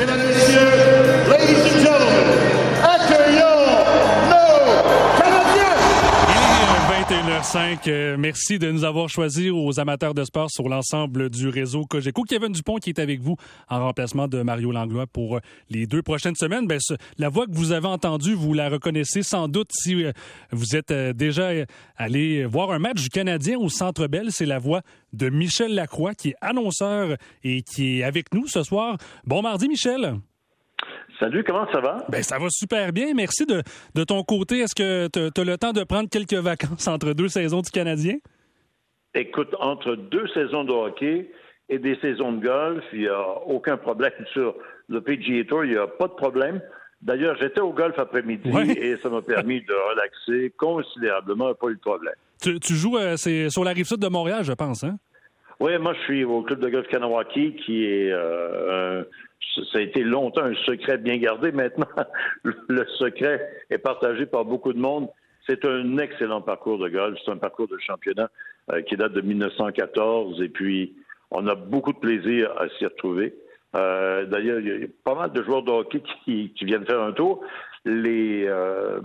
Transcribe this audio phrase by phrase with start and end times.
[0.00, 0.69] Mesdames, Messieurs,
[7.86, 12.22] Euh, merci de nous avoir choisi aux amateurs de sport sur l'ensemble du réseau Cogeco.
[12.24, 13.36] Kevin Dupont qui est avec vous
[13.68, 16.66] en remplacement de Mario Langlois pour euh, les deux prochaines semaines.
[16.66, 16.78] Ben,
[17.16, 20.12] la voix que vous avez entendue, vous la reconnaissez sans doute si euh,
[20.52, 21.50] vous êtes déjà
[21.96, 24.26] allé voir un match du Canadien au Centre Bell.
[24.30, 24.82] C'est la voix
[25.14, 28.98] de Michel Lacroix qui est annonceur et qui est avec nous ce soir.
[29.24, 30.20] Bon mardi, Michel.
[31.20, 31.98] Salut, comment ça va?
[32.08, 33.12] Ben, ça va super bien.
[33.14, 33.62] Merci de,
[33.94, 34.60] de ton côté.
[34.60, 38.16] Est-ce que tu as le temps de prendre quelques vacances entre deux saisons du Canadien?
[39.14, 41.30] Écoute, entre deux saisons de hockey
[41.68, 44.54] et des saisons de golf, il n'y a aucun problème sur
[44.88, 46.60] le PGA Tour, il n'y a pas de problème.
[47.02, 48.68] D'ailleurs, j'étais au golf après-midi Ouais.
[48.72, 52.14] et ça m'a permis de relaxer considérablement, pas eu de problème.
[52.42, 54.96] Tu, tu joues euh, c'est sur la rive sud de Montréal, je pense, hein?
[55.60, 59.04] Oui, moi, je suis au club de golf Kanawaki, qui est, euh, un-
[59.54, 61.52] ça a été longtemps un secret bien gardé.
[61.52, 61.86] Maintenant,
[62.42, 65.08] le secret est partagé par beaucoup de monde.
[65.46, 67.18] C'est un excellent parcours de golf.
[67.24, 68.30] C'est un parcours de championnat
[68.72, 70.40] euh, qui date de 1914.
[70.42, 70.94] Et puis,
[71.30, 73.34] on a beaucoup de plaisir à s'y retrouver.
[73.74, 77.12] Euh, D'ailleurs, il y a pas mal de joueurs de hockey qui, viennent faire un
[77.12, 77.42] tour.
[77.86, 79.00] Euh,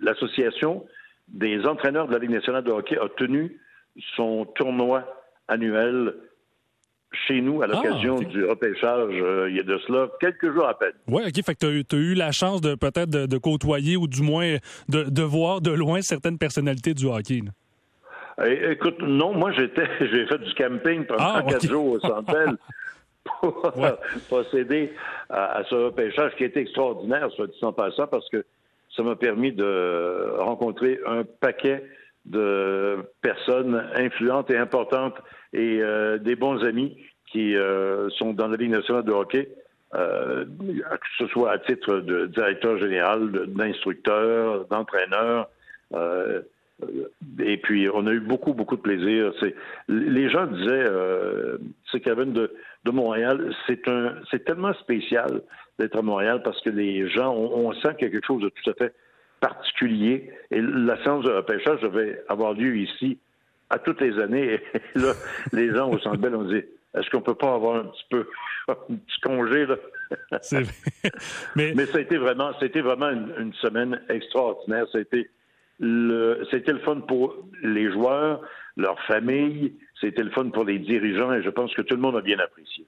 [0.00, 0.86] L'association
[1.28, 3.58] des entraîneurs de la Ligue nationale de hockey a tenu
[4.16, 5.04] son tournoi
[5.48, 6.14] annuel
[7.26, 8.28] chez nous à l'occasion ok.
[8.28, 10.92] du repêchage euh, il y a de cela quelques jours à peine.
[11.08, 11.44] Oui, OK.
[11.44, 14.56] Fait que tu as, eu la chance de peut-être de, de côtoyer ou du moins
[14.88, 17.42] de, de voir de loin certaines personnalités du hockey.
[18.44, 22.56] Eh, écoute, non, moi j'étais, j'ai fait du camping pendant Ah, quatre jours au Centre
[23.40, 23.92] pour Ouais.
[24.28, 24.92] procéder
[25.28, 28.44] à, à ce repêchage qui était extraordinaire, soit dit en passant, parce que
[28.96, 31.84] ça m'a permis de rencontrer un paquet
[32.24, 35.16] de personnes influentes et importantes
[35.52, 39.48] et euh, des bons amis qui euh, sont dans la Ligue nationale de hockey,
[39.94, 45.48] euh, que ce soit à titre de directeur général, d'instructeur, d'entraîneur.
[45.94, 46.42] euh,
[47.40, 49.32] et puis, on a eu beaucoup, beaucoup de plaisir.
[49.88, 51.58] Les gens disaient, euh,
[51.90, 52.52] c'est Kevin de,
[52.84, 54.14] de Montréal, c'est un,
[54.44, 55.42] tellement spécial
[55.78, 58.94] d'être à Montréal parce que les gens, on, sent quelque chose de tout à fait
[59.40, 60.30] particulier.
[60.50, 63.18] Et la séance de repêchage devait avoir lieu ici
[63.72, 64.54] à toutes les années.
[64.54, 64.60] Et
[64.98, 65.14] là,
[65.52, 66.62] les gens au Centre Bell ont dit,
[66.94, 68.26] est-ce qu'on peut pas avoir un petit peu,
[68.68, 69.76] un petit congé, là?
[71.56, 74.84] Mais, Mais ça a été vraiment, c'était vraiment une, une semaine extraordinaire.
[74.92, 75.30] C'était
[75.80, 78.42] le, c'était le fun pour les joueurs,
[78.76, 82.16] leurs familles, c'était le fun pour les dirigeants et je pense que tout le monde
[82.16, 82.81] a bien apprécié.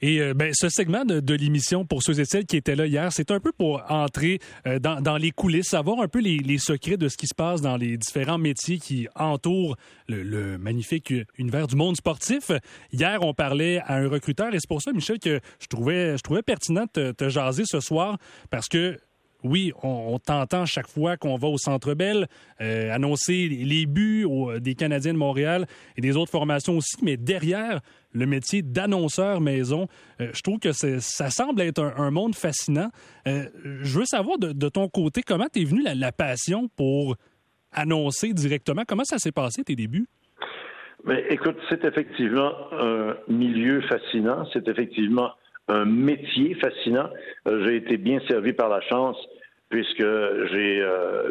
[0.00, 3.12] Et euh, ben, ce segment de, l'émission, pour ceux et celles qui étaient là hier,
[3.12, 7.08] c'est un peu pour entrer euh, dans, les coulisses, savoir un peu les, secrets de
[7.08, 9.76] ce qui se passe dans les différents métiers qui entourent
[10.08, 12.50] le, magnifique univers du monde sportif.
[12.92, 16.22] Hier, on parlait à un recruteur et c'est pour ça, Michel, que je trouvais, je
[16.22, 18.18] trouvais pertinent de te, jaser ce soir
[18.50, 18.98] parce que
[19.44, 22.26] oui, on, t'entend chaque fois qu'on va au Centre Bell
[22.60, 24.26] euh, annoncer les buts
[24.60, 25.66] des Canadiens de Montréal
[25.96, 27.80] et des autres formations aussi, mais derrière
[28.12, 29.86] le métier d'annonceur maison,
[30.20, 32.88] euh, je trouve que ça semble être un, monde fascinant.
[33.26, 37.16] Euh, je veux savoir de, ton côté, comment t'es venu la, passion pour
[37.72, 38.82] annoncer directement?
[38.86, 40.06] Comment ça s'est passé tes débuts?
[41.04, 45.32] Mais écoute, c'est effectivement un milieu fascinant, c'est effectivement
[45.68, 47.08] un métier fascinant.
[47.46, 49.16] Euh, j'ai été bien servi par la chance
[49.68, 50.02] puisque
[50.50, 50.82] j'ai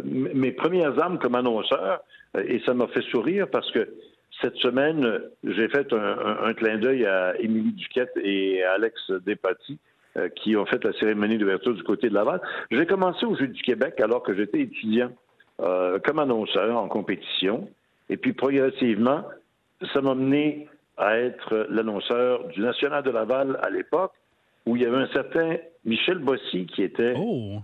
[0.06, 2.02] mes premières armes comme annonceur
[2.38, 3.90] et ça m'a fait sourire parce que
[4.42, 9.12] cette semaine, j'ai fait un, un- un clin d'œil à Émilie Duquette et à Alex
[9.26, 9.80] Despatie
[10.18, 12.42] euh, qui ont fait la cérémonie d'ouverture du côté de Laval.
[12.72, 15.12] J'ai commencé au Jeu du Québec alors que j'étais étudiant
[15.62, 17.70] euh, comme annonceur en compétition.
[18.10, 19.24] Et puis progressivement,
[19.94, 20.68] ça m'a mené
[20.98, 24.14] à être l'annonceur du National de Laval à l'époque,
[24.66, 27.60] où il y avait un certain Michel Bossy qui était Oh!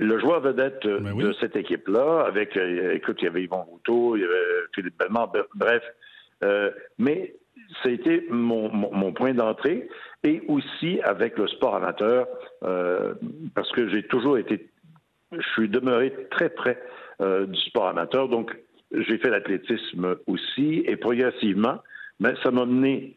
[0.00, 1.24] le joueur vedette Ben oui.
[1.24, 4.96] de cette équipe-là, avec, euh, écoute, il y avait Yvon Routeau, il y avait Philippe
[4.98, 5.82] Bellemare, bre- bref.
[6.42, 7.34] Euh, mais
[7.82, 9.88] ça a été mon, point d'entrée,
[10.24, 12.26] et aussi avec le sport amateur,
[12.64, 13.14] euh,
[13.54, 14.68] parce que j'ai toujours été,
[15.32, 16.80] je suis demeuré très près
[17.20, 18.56] euh, du sport amateur, donc
[18.92, 21.78] j'ai fait l'athlétisme aussi, et progressivement,
[22.20, 23.16] ben, ça m'a mené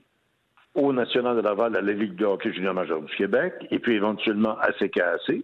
[0.75, 3.93] au National de Laval, à la Ligue de hockey junior majeur du Québec, et puis
[3.93, 5.43] éventuellement à CKAC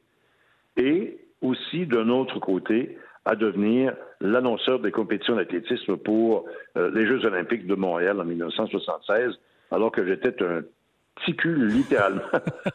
[0.78, 2.98] et aussi d'un autre côté
[3.28, 6.46] à devenir l'annonceur des compétitions d'athlétisme pour
[6.78, 9.38] euh, les Jeux olympiques de Montréal en 1976,
[9.70, 10.62] alors que j'étais un
[11.16, 12.22] petit cul, littéralement,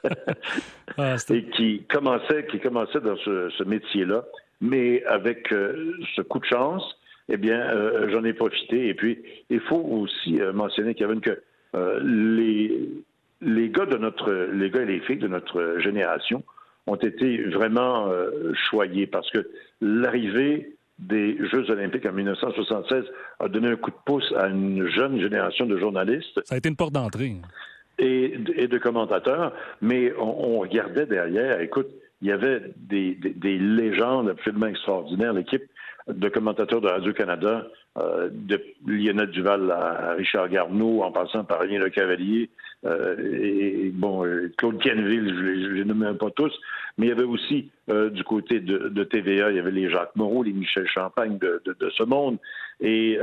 [0.99, 4.25] Ah, et qui commençait, qui commençait dans ce, ce métier-là.
[4.60, 6.84] Mais avec euh, ce coup de chance,
[7.31, 8.88] eh bien, euh, j'en ai profité.
[8.88, 11.40] Et puis, il faut aussi mentionner, Kevin, que
[12.05, 12.90] les,
[13.40, 16.44] les gars de notre, les gars et les filles de notre génération
[16.87, 19.49] ont été vraiment euh, choyés parce que
[19.81, 23.05] l'arrivée des Jeux olympiques en 1976
[23.40, 26.40] a donné un coup de pouce à une jeune génération de journalistes.
[26.44, 27.37] Ça a été une porte d'entrée.
[27.99, 31.88] Et, de commentateurs, mais on, regardait derrière, écoute,
[32.22, 35.32] il y avait des, des légendes absolument extraordinaires.
[35.32, 35.64] L'équipe
[36.08, 37.66] de commentateurs de Radio-Canada,
[37.98, 42.50] euh, de Lionel Duval à, Richard Garneau, en passant par Rien Le Cavalier,
[42.84, 46.52] euh, et, bon, euh, Claude Kenville, je ne les nomme pas tous,
[46.96, 50.42] mais il y avait aussi du côté de, TVA, il y avait les Jacques Moreau,
[50.42, 52.38] les Michel Champagne de, ce monde,
[52.80, 53.19] et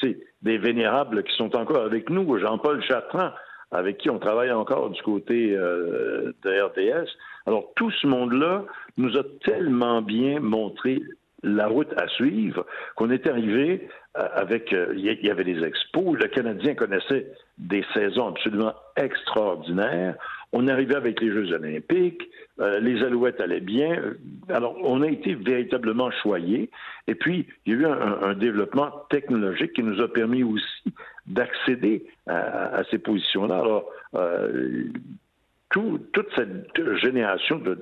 [0.00, 3.30] sais, des vénérables qui sont encore avec nous, Jean-Paul Chartrand,
[3.70, 7.08] avec qui on travaille encore du côté de RDS.
[7.46, 8.64] Alors, tout ce monde-là
[8.96, 11.02] nous a tellement bien montré
[11.42, 12.66] la route à suivre,
[12.96, 17.28] qu'on est arrivé euh, avec, euh, il y avait des expos, le Canadien connaissait
[17.58, 20.16] des saisons absolument extraordinaires.
[20.52, 22.28] On arrivait avec les Jeux olympiques,
[22.58, 24.02] euh, les Alouettes allaient bien.
[24.48, 26.70] Alors, on a été véritablement choyés.
[27.06, 30.94] Et puis, il y a eu un, développement technologique qui nous a permis aussi
[31.28, 33.58] d'accéder à, ces positions-là.
[33.58, 33.90] Alors,
[35.70, 37.74] toute cette génération de,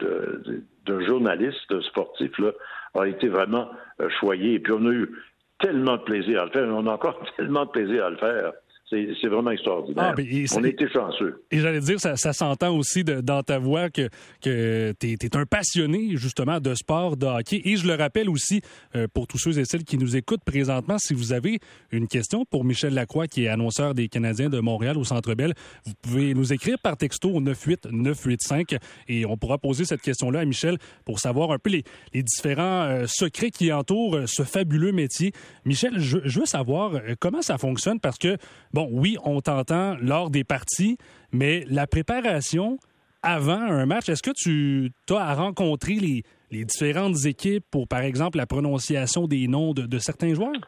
[0.86, 2.52] de journalistes sportifs là,
[2.94, 3.68] a été vraiment
[4.00, 4.54] euh, choyé.
[4.54, 5.10] Et puis on a eu
[5.58, 6.68] tellement de plaisir à le faire.
[6.68, 8.52] On a encore tellement de plaisir à le faire.
[8.88, 10.14] C'est vraiment extraordinaire.
[10.16, 11.42] Ah, on a été chanceux.
[11.50, 14.08] Et j'allais dire, ça, s'entend aussi dans ta voix que,
[14.40, 17.60] que tu es, un passionné justement de sport, de hockey.
[17.64, 18.60] Et je le rappelle aussi
[18.94, 21.58] euh, pour tous ceux et celles qui nous écoutent présentement, si vous avez
[21.90, 25.54] une question pour Michel Lacroix, qui est annonceur des Canadiens de Montréal au Centre Bell,
[25.84, 28.76] vous pouvez nous écrire par texto au 98985
[29.08, 31.82] et on pourra poser cette question-là à Michel pour savoir un peu les,
[32.22, 35.32] différents euh, secrets qui entourent euh, ce fabuleux métier.
[35.64, 37.98] Michel, je, je veux savoir comment ça fonctionne?
[37.98, 38.36] Parce que
[38.76, 40.98] bon, oui, on t'entend lors des parties,
[41.32, 42.76] mais la préparation
[43.22, 46.24] avant un match, est-ce que tu as à rencontrer les,
[46.66, 50.60] différentes équipes pour, par exemple, la prononciation des noms de, certains joueurs?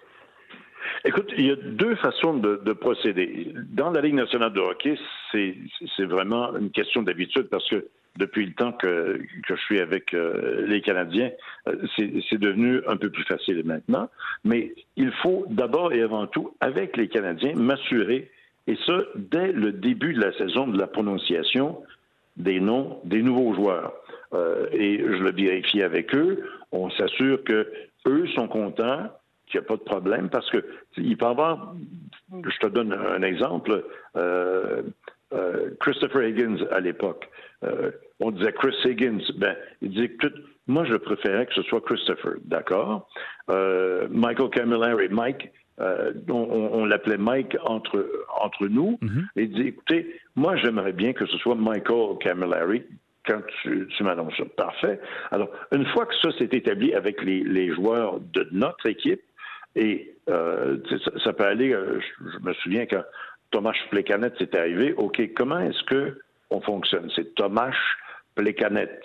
[1.05, 3.53] Écoute, il y a deux façons de, procéder.
[3.71, 4.99] Dans la Ligue nationale de hockey,
[5.33, 7.87] c'est vraiment une question d'habitude parce que
[8.17, 11.31] depuis le temps que, je suis avec euh, les Canadiens,
[11.69, 14.09] euh, c'est devenu un peu plus facile maintenant.
[14.45, 18.29] Mais il faut d'abord et avant tout, avec les Canadiens, m'assurer,
[18.67, 21.81] et ça dès le début de la saison, de la prononciation
[22.37, 23.93] des noms des nouveaux joueurs.
[24.35, 26.45] Euh, et je le vérifie avec eux.
[26.73, 27.71] On s'assure que
[28.07, 29.11] eux sont contents,
[29.49, 30.65] qu'il n'y a pas de problème, parce que
[30.97, 31.75] il peut y avoir,
[32.33, 33.85] je te donne un exemple,
[35.81, 37.29] Christopher Higgins à l'époque
[38.21, 39.21] on disait Chris Higgins.
[39.37, 40.35] Ben, il disait, écoute,
[40.67, 43.09] moi, je préférais que ce soit Christopher, d'accord?
[43.51, 48.07] Euh, Michael Camilleri, Mike, euh, on, l'appelait Mike entre,
[48.41, 48.99] entre nous.
[49.01, 49.25] Mm-hmm.
[49.37, 52.83] Et il dit, écoutez, moi, j'aimerais bien que ce soit Michael Camilleri
[53.27, 54.45] quand tu, tu m'annonces ça.
[54.57, 55.01] Parfait.
[55.31, 59.21] Alors, une fois que ça s'est établi avec les, joueurs de notre équipe,
[59.79, 60.79] et euh,
[61.25, 63.03] ça, peut aller, je, me souviens quand
[63.51, 66.19] Thomas Plecanet s'est arrivé, OK, comment est-ce que
[66.51, 67.11] on fonctionne?
[67.15, 67.73] C'est Thomas
[68.57, 69.03] canettes.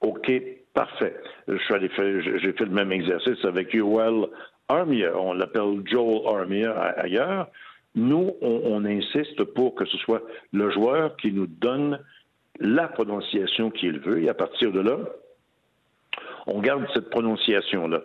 [0.00, 0.30] OK,
[0.74, 1.16] parfait.
[1.48, 4.26] J'ai fait le même exercice avec Yoel
[4.68, 5.16] Armia.
[5.16, 7.48] On l'appelle Joel Armia ailleurs.
[7.94, 10.22] Nous, on, insiste pour que ce soit
[10.52, 11.98] le joueur qui nous donne
[12.60, 14.22] la prononciation qu'il veut.
[14.22, 14.98] Et à partir de là,
[16.46, 18.02] on garde cette prononciation-là.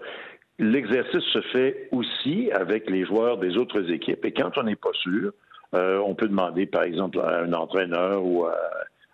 [0.61, 4.23] L'exercice se fait aussi avec les joueurs des autres équipes.
[4.25, 5.33] Et quand on n'est pas sûr,
[5.73, 8.55] euh, on peut demander, par exemple, à un entraîneur ou à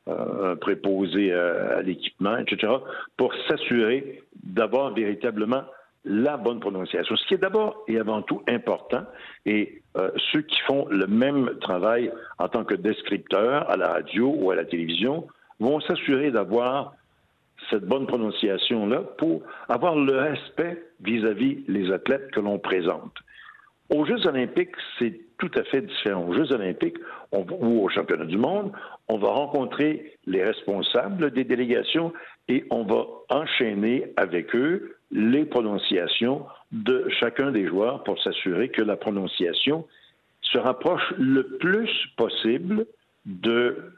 [0.07, 2.73] un préposé à, l'équipement, etc.,
[3.15, 5.63] pour s'assurer d'avoir véritablement
[6.03, 7.15] la bonne prononciation.
[7.15, 9.03] Ce qui est d'abord et avant tout important,
[9.45, 14.35] et euh, ceux qui font le même travail en tant que descripteurs à la radio
[14.37, 15.27] ou à la télévision
[15.61, 16.93] vont s'assurer d'avoir
[17.69, 23.13] cette bonne prononciation-là pour avoir le respect vis-à-vis les athlètes que l'on présente.
[23.89, 26.25] Aux Jeux olympiques, c'est tout à fait différent.
[26.27, 26.97] Aux Jeux olympiques
[27.31, 28.71] ou aux championnats du monde,
[29.07, 32.11] on va rencontrer les responsables des délégations
[32.49, 38.81] et on va enchaîner avec eux les prononciations de chacun des joueurs pour s'assurer que
[38.81, 39.85] la prononciation
[40.41, 42.85] se rapproche le plus possible
[43.25, 43.93] de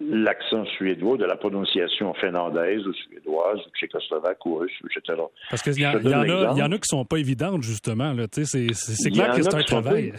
[0.00, 5.20] l'accent suédois, de la prononciation finlandaise ou suédoise ou tchécoslovaque ou russe, etc.
[5.50, 8.14] Parce qu'il y, y, en a, y en a qui sont pas évidentes, justement.
[8.32, 10.12] C'est clair que c'est un travail.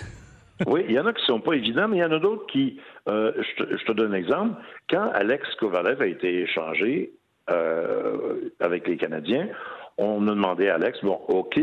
[0.68, 2.46] oui, il y en a qui sont pas évidents, mais il y en a d'autres
[2.48, 2.80] qui...
[3.10, 4.56] Euh, je, te, je, te, donne un exemple.
[4.90, 7.12] Quand Alex Kovalev a été échangé
[7.50, 9.50] euh, avec les Canadiens,
[9.98, 11.60] on a demandé à Alex, bon, OK,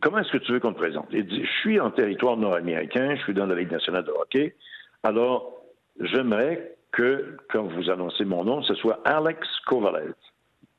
[0.00, 1.08] comment est-ce que tu veux qu'on te présente?
[1.10, 4.54] Il dit, je suis en territoire nord-américain, je suis dans la Ligue nationale de hockey,
[5.02, 5.52] alors
[6.00, 10.14] j'aimerais que, quand vous annoncez mon nom, ce soit Alex Kovalev.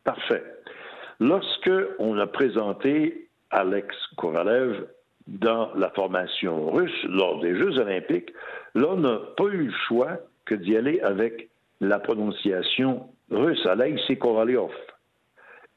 [0.03, 0.43] Parfait.
[1.19, 4.87] Lorsque on a présenté Alex Kovalev
[5.27, 8.31] dans la formation russe lors des Jeux olympiques,
[8.75, 11.49] là, on n'a pas eu le choix que d'y aller avec
[11.81, 14.71] la prononciation russe, Alexei Kovalev.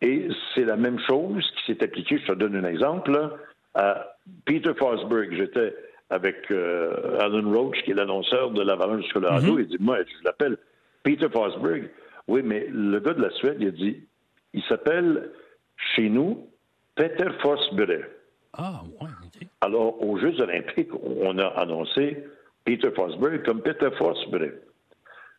[0.01, 3.37] Et c'est la même chose qui s'est appliquée, je te donne un exemple,
[3.75, 5.35] à Peter Forsberg.
[5.35, 5.75] J'étais
[6.11, 9.59] avec euh, Alan Roach, qui est l'annonceur de l'Avalanche du Colorado.
[9.59, 9.61] Mm-hmm.
[9.61, 10.57] Il dit, moi, je l'appelle
[11.03, 11.91] Peter Forsberg.
[12.29, 14.01] Oui, mais le gars de la Suède, il a dit,
[14.55, 15.31] il s'appelle
[15.95, 16.49] chez nous
[16.95, 18.07] Peter Forsberg.
[18.55, 19.09] Ah, ouais.
[19.61, 22.25] Alors, aux Jeux olympiques, on a annoncé
[22.65, 24.55] Peter Forsberg comme Peter Forsberg.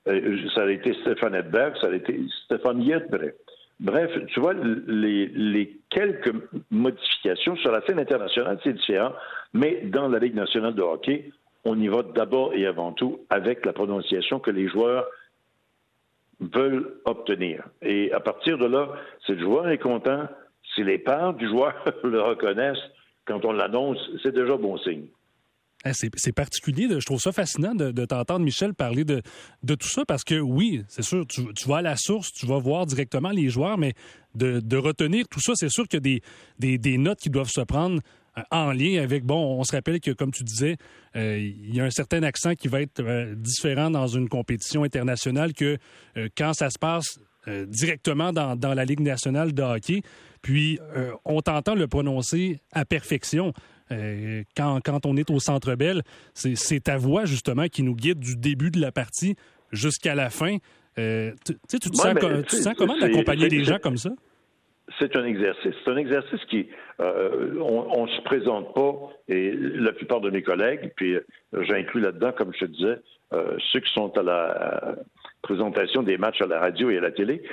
[0.07, 3.33] Euh, ça a été Stéphane Edberg, ça a été Stéphane Yetberg.
[3.79, 6.33] Bref, tu vois, les, quelques
[6.69, 9.13] modifications sur la scène internationale, c'est différent,
[9.53, 11.31] mais dans la Ligue nationale de hockey,
[11.65, 15.05] on y va d'abord et avant tout avec la prononciation que les joueurs
[16.39, 17.65] veulent obtenir.
[17.81, 18.89] Et à partir de là,
[19.25, 20.27] si le joueur est content,
[20.75, 22.77] si les parents du joueur le reconnaissent,
[23.25, 25.07] quand on l'annonce, c'est déjà bon signe.
[25.85, 26.87] Eh, c'est particulier.
[26.89, 29.21] je trouve ça fascinant de, t'entendre, Michel, parler de,
[29.63, 32.85] tout ça parce que oui, c'est sûr, tu, vas à la source, tu vas voir
[32.85, 33.93] directement les joueurs, mais
[34.35, 38.01] de, retenir tout ça, c'est sûr qu'il y a des, notes qui doivent se prendre
[38.51, 40.77] en lien avec, bon, on se rappelle que, comme tu disais,
[41.15, 44.83] euh, il y a un certain accent qui va être euh, différent dans une compétition
[44.83, 45.77] internationale que
[46.37, 47.19] quand ça se passe
[47.67, 50.01] directement dans, dans, la Ligue nationale de hockey.
[50.43, 50.77] Puis,
[51.25, 53.53] on t'entend le prononcer à perfection.
[53.91, 58.19] Euh, quand, quand, on est au Centre Bell, c'est ta voix justement qui nous guide
[58.19, 59.35] du début de la partie
[59.71, 60.57] jusqu'à la fin.
[60.97, 62.15] Euh, tu, tu, te sens,
[62.47, 64.11] tu sens comment d'accompagner des gens comme ça?
[64.97, 65.73] C'est un exercice.
[65.83, 66.69] C'est un exercice qui,
[66.99, 68.93] euh, on ne se présente pas,
[69.27, 71.17] et la plupart de mes collègues, puis
[71.53, 72.97] j'inclus là-dedans, comme je te disais,
[73.71, 74.95] ceux qui sont à la
[75.43, 77.43] présentation des matchs à la radio et à la télé,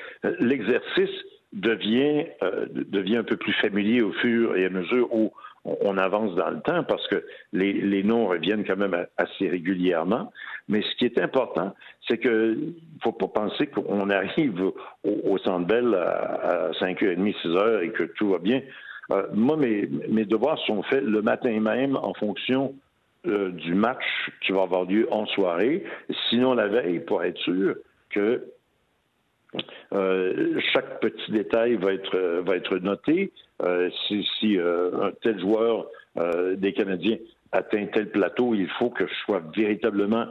[0.40, 1.10] l'exercice
[1.52, 2.24] devient,
[2.72, 5.32] devient un peu plus familier au fur et à mesure où
[5.80, 10.32] on avance dans le temps parce que les, noms reviennent quand même assez régulièrement.
[10.68, 11.74] Mais ce qui est important,
[12.06, 14.72] c'est que ne faut pas penser qu'on arrive
[15.04, 18.62] au, Centre Bell à, 5h30, 6h et que tout va bien.
[19.10, 19.86] Euh, moi, mes,
[20.24, 22.74] devoirs sont faits le matin même en fonction
[23.26, 24.04] euh, du match
[24.40, 25.84] qui va avoir lieu en soirée.
[26.28, 27.76] Sinon, la veille, pour être sûr
[28.10, 28.44] que
[29.92, 33.32] euh, chaque petit détail va être, va être noté.
[33.62, 35.86] Euh, si, si euh, un tel joueur
[36.56, 37.18] des Canadiens
[37.52, 40.24] atteint tel plateau, il faut que je sois véritablement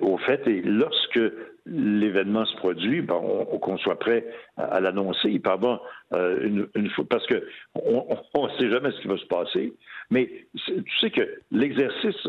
[0.00, 0.46] au fait.
[0.46, 1.20] Et lorsque
[1.66, 3.20] l'événement se produit, ben,
[3.60, 4.26] qu'on soit prêt
[4.56, 5.28] à, l'annoncer.
[5.30, 9.16] Il peut avoir une, une fois, parce que on ne sait jamais ce qui va
[9.16, 9.72] se passer.
[10.10, 12.28] Mais tu sais que l'exercice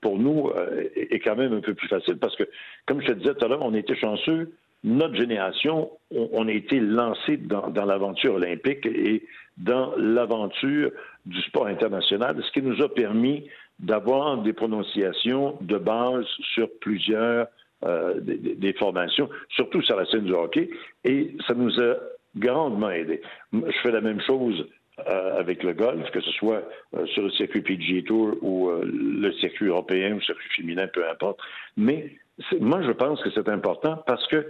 [0.00, 0.50] pour nous
[0.94, 2.44] est quand même un peu plus facile parce que,
[2.86, 4.52] comme je te disais tout à l'heure, on était chanceux
[4.86, 9.24] notre génération, on, a été lancé dans, l'aventure olympique et
[9.56, 10.92] dans l'aventure
[11.24, 17.46] du sport international, ce qui nous a permis d'avoir des prononciations de base sur plusieurs
[17.84, 20.70] euh, des, formations, surtout sur la scène du hockey,
[21.04, 21.96] et ça nous a
[22.36, 23.20] grandement aidé.
[23.52, 24.66] Je fais la même chose
[25.06, 26.62] euh, avec le golf, que ce soit
[26.96, 31.06] euh, sur le circuit PGA Tour ou le circuit européen ou le circuit féminin, peu
[31.08, 31.38] importe.
[31.76, 32.12] Mais
[32.60, 34.46] moi, je pense que c'est important parce que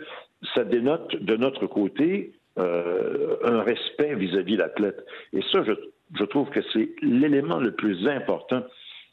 [0.54, 5.04] ça dénote de notre côté euh, un respect vis-à-vis l'athlète.
[5.34, 8.62] Et ça, je, trouve que c'est l'élément le plus important.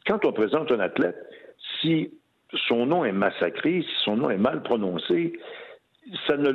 [0.05, 1.17] Quand on présente un athlète,
[1.81, 2.11] si
[2.67, 5.33] son nom est massacré, si son nom est mal prononcé,
[6.27, 6.51] ça ne,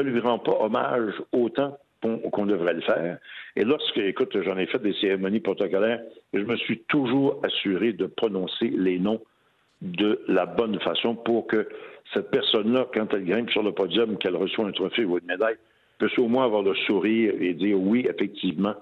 [0.00, 3.18] lui rend pas hommage autant qu'on devrait le faire.
[3.56, 6.00] Et lorsque, écoute, j'en ai fait des cérémonies protocolaires,
[6.32, 9.20] je me suis toujours assuré de prononcer les noms
[9.82, 11.68] de la bonne façon pour que
[12.14, 15.56] cette personne-là, quand elle grimpe sur le podium, qu'elle reçoit un trophée ou une médaille,
[15.98, 18.74] puisse au moins avoir le sourire et dire oui, effectivement,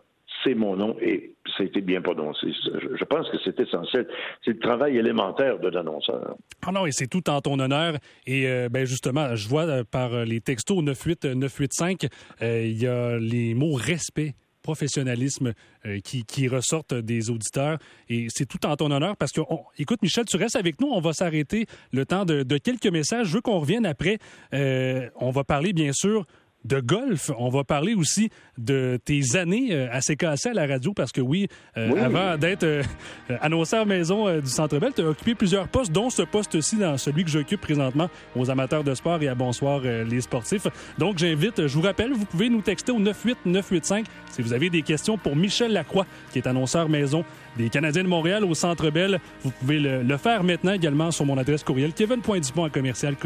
[0.44, 2.48] c'est mon nom et ça a été bien prononcé.
[2.64, 4.06] Je pense que c'est essentiel.
[4.44, 6.36] C'est le travail élémentaire de l'annonceur.
[6.66, 7.94] Ah non, et c'est tout en ton honneur.
[8.26, 12.06] Et euh, ben justement, je vois euh, par les textos 98 985,
[12.42, 14.34] euh, il y a les mots respect
[14.68, 15.54] professionnalisme
[15.86, 17.78] euh, qui, ressortent des auditeurs.
[18.10, 19.40] Et c'est tout en ton honneur parce que,
[19.78, 20.88] écoute, Michel, tu restes avec nous.
[20.88, 23.28] On va s'arrêter le temps de, quelques messages.
[23.28, 24.18] Je veux qu'on revienne après.
[24.52, 26.26] Euh, on va parler, bien sûr,
[26.64, 27.30] de golf.
[27.38, 28.28] On va parler aussi
[28.58, 32.66] de tes années à CKC à la radio, parce que oui, avant d'être
[33.40, 37.24] annonceur maison du Centre Bell, tu as occupé plusieurs postes, dont ce poste-ci, dans celui
[37.24, 40.66] que j'occupe présentement aux amateurs de sport et à Bonsoir les sportifs.
[40.98, 44.82] Donc, j'invite, je vous rappelle, vous pouvez nous texter au 98985 si vous avez des
[44.82, 47.24] questions pour Michel Lacroix, qui est annonceur maison
[47.56, 49.20] des Canadiens de Montréal au Centre Bell.
[49.42, 53.16] Vous pouvez le, faire maintenant également sur mon adresse courriel kevin.dupont à commercial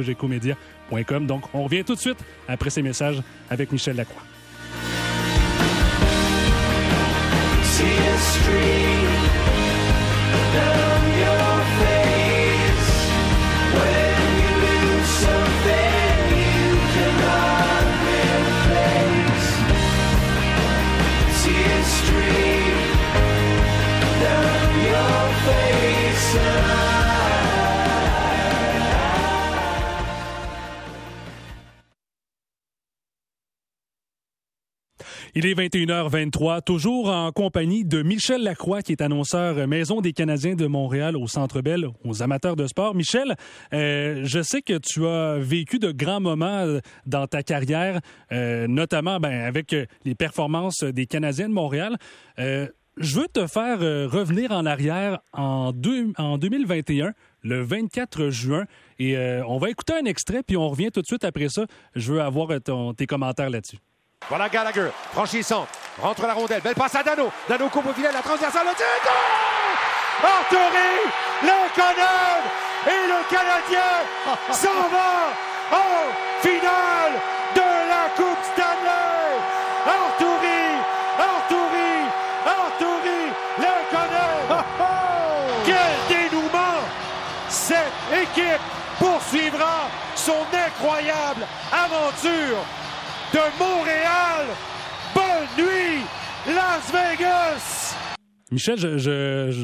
[1.20, 4.22] Donc, on revient tout de suite après ces messages avec Michel Lacroix.
[8.22, 9.01] street.
[35.34, 40.56] Il est 21h23, toujours en compagnie de Michel Lacroix, qui est annonceur Maison des Canadiens
[40.56, 42.94] de Montréal au Centre Bell, aux amateurs de sport.
[42.94, 43.34] Michel,
[43.72, 48.66] euh, je sais que tu as vécu de grands moments euh, dans ta carrière, euh,
[48.66, 49.74] notamment ben, avec
[50.04, 51.96] les performances des Canadiens de Montréal.
[52.36, 55.72] je veux te faire revenir en arrière en,
[56.18, 58.66] en 2021 le 24 juin.
[58.98, 59.16] Et
[59.48, 61.64] on va écouter un extrait, puis on revient tout de suite après ça.
[61.94, 62.50] Je veux avoir
[62.94, 63.78] tes commentaires là-dessus.
[64.28, 65.66] Voilà Gallagher, franchissant,
[66.00, 67.30] rentre la rondelle, belle passe à Dano.
[67.48, 68.86] Dano coupe au filet, la transversale, le tir,
[70.22, 71.10] Arthurie,
[71.42, 72.42] Lekonen
[72.86, 73.80] et le Canadien
[74.52, 77.20] s'en va en finale
[77.54, 79.40] de la Coupe Stanley.
[79.84, 80.78] Arthurie,
[81.18, 82.06] Arthurie,
[82.46, 84.64] Arthurie, Lekonen.
[85.66, 86.80] Quel dénouement
[87.48, 88.60] Cette équipe
[88.98, 92.64] poursuivra son incroyable aventure
[93.32, 94.46] de Montréal.
[95.14, 96.04] Bonne nuit,
[96.46, 97.96] Las Vegas.
[98.50, 98.76] Michel,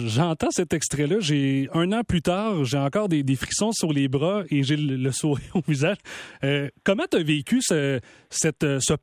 [0.06, 1.16] j'entends cet extrait-là.
[1.20, 5.12] J'ai un an plus tard, j'ai encore des, frissons sur les bras et j'ai le,
[5.12, 5.98] sourire au visage.
[6.42, 8.00] Euh, comment tu as vécu ce,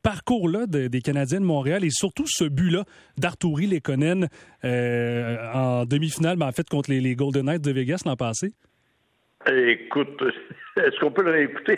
[0.01, 2.83] parcours-là des Canadiens de Montréal et surtout ce but-là
[3.19, 4.27] d'Arturi Lekonen
[4.63, 8.53] euh, en demi-finale, mais en fait contre les, les Golden Knights de Vegas l'an passé?
[9.47, 10.21] Écoute,
[10.77, 11.75] est-ce qu'on peut le réécouter?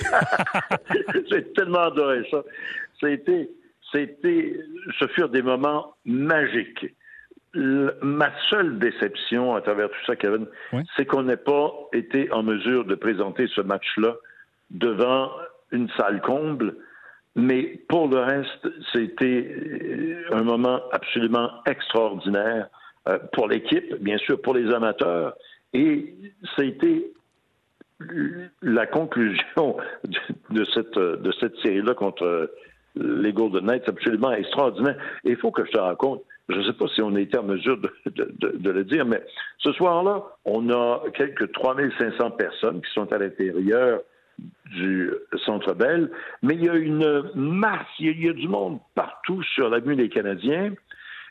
[1.31, 2.43] J'ai tellement adoré ça.
[2.99, 3.49] C'était,
[3.91, 4.59] c'était,
[4.99, 6.93] ce furent des moments magiques.
[7.53, 10.47] ma seule déception à travers tout ça, Kevin,
[10.95, 14.15] c'est qu'on n'ait pas été en mesure de présenter ce match-là
[14.71, 15.31] devant
[15.71, 16.75] une salle comble.
[17.35, 22.67] Mais pour le reste, c'était un moment absolument extraordinaire
[23.07, 25.35] euh, pour l'équipe, bien sûr, pour les amateurs.
[25.73, 26.15] Et
[26.57, 27.11] c'était
[28.61, 29.77] la conclusion
[30.49, 32.51] de cette, de cette série-là contre
[32.95, 34.97] les Golden Knights, c'est absolument extraordinaire.
[35.23, 37.43] Il faut que je te raconte, je ne sais pas si on a été en
[37.43, 39.21] mesure de, de, le dire, mais
[39.59, 44.01] ce soir-là, on a quelques 3500 personnes qui sont à l'intérieur
[44.71, 45.11] du
[45.45, 46.11] Centre Bell,
[46.43, 50.09] mais il y a une masse, il y a du monde partout sur l'avenue des
[50.09, 50.73] Canadiens.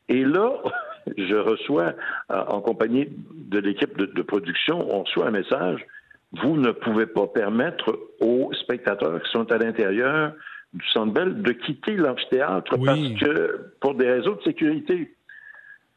[0.09, 0.53] Et là,
[1.17, 1.95] je reçois,
[2.31, 5.87] euh, en compagnie de l'équipe de, de, production, on reçoit un message
[6.33, 10.33] vous ne pouvez pas permettre aux spectateurs qui sont à l'intérieur
[10.73, 15.15] du Centre Bell de quitter l'amphithéâtre parce que pour des raisons de sécurité.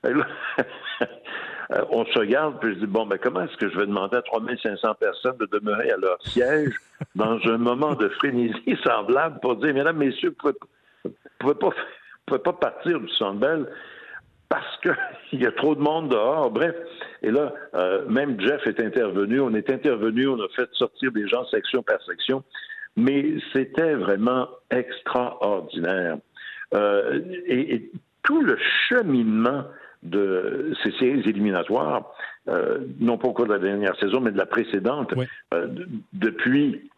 [1.91, 4.21] on se regarde, puis je dis, bon, mais comment est-ce que je vais demander à
[4.21, 6.73] 3500 personnes de demeurer à leur siège
[7.15, 11.53] dans un moment de frénésie semblable pour dire, mesdames, messieurs, vous ne pouvez,
[12.25, 13.67] pouvez, pas partir du Centre Bell?
[14.49, 16.51] Parce qu'il y a trop de monde dehors.
[16.51, 16.75] Bref,
[17.21, 21.27] et là, euh, même Jeff est intervenu, on est intervenu, on a fait sortir des
[21.27, 22.43] gens section par section,
[22.97, 26.17] mais c'était vraiment extraordinaire.
[26.73, 27.89] Euh, et,
[28.21, 28.57] tout le
[28.89, 29.63] cheminement
[30.03, 32.11] de ces séries éliminatoires,
[32.47, 35.13] euh, non pas au cours de la dernière saison, mais de la précédente,
[36.13, 36.91] depuis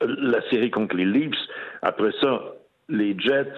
[0.00, 1.36] la série contre les Leafs,
[1.82, 2.54] après ça,
[2.88, 3.52] les Jets,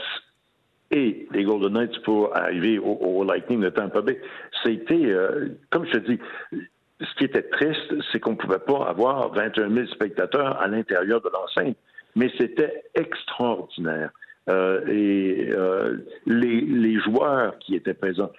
[0.93, 4.21] et les Golden Knights pour arriver au, Lightning de Tampa Bay.
[4.63, 6.19] C'était, euh, comme je te dis,
[7.01, 11.21] ce qui était triste, c'est qu'on ne pouvait pas avoir 21 000 spectateurs à l'intérieur
[11.23, 11.77] de l'enceinte,
[12.15, 14.11] mais c'était extraordinaire.
[14.51, 18.33] Euh, et euh, les, les, joueurs qui étaient présents,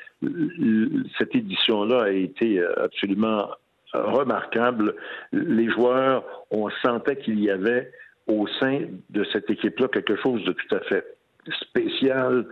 [1.18, 3.50] cette édition-là a été absolument
[3.94, 4.96] remarquable.
[5.32, 7.90] Les joueurs, on sentait qu'il y avait
[8.28, 11.06] au sein de cette équipe-là quelque chose de tout à fait
[11.62, 12.46] spécial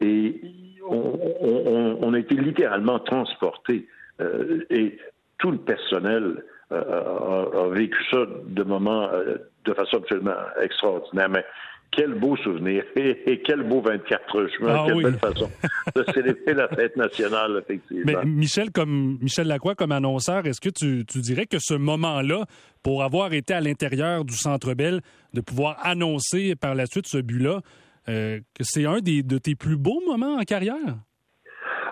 [0.00, 0.40] et
[0.88, 3.86] on, a été littéralement transporté
[4.20, 4.98] euh, et
[5.38, 11.28] tout le personnel euh, a, vécu ça de moment euh, de façon absolument extraordinaire.
[11.28, 11.44] Mais
[11.90, 14.68] quel beau souvenir et, quel beau 24 juin.
[14.68, 15.50] Ah quelle belle façon
[15.94, 18.04] de célébrer la fête nationale, effectivement.
[18.04, 22.44] Mais Michel, comme Michel Lacroix, comme annonceur, est-ce que tu, dirais que ce moment-là,
[22.82, 25.00] pour avoir été à l'intérieur du Centre Bell,
[25.34, 27.60] de pouvoir annoncer par la suite ce but-là,
[28.08, 30.96] euh, que c'est un des, de tes plus beaux moments en carrière?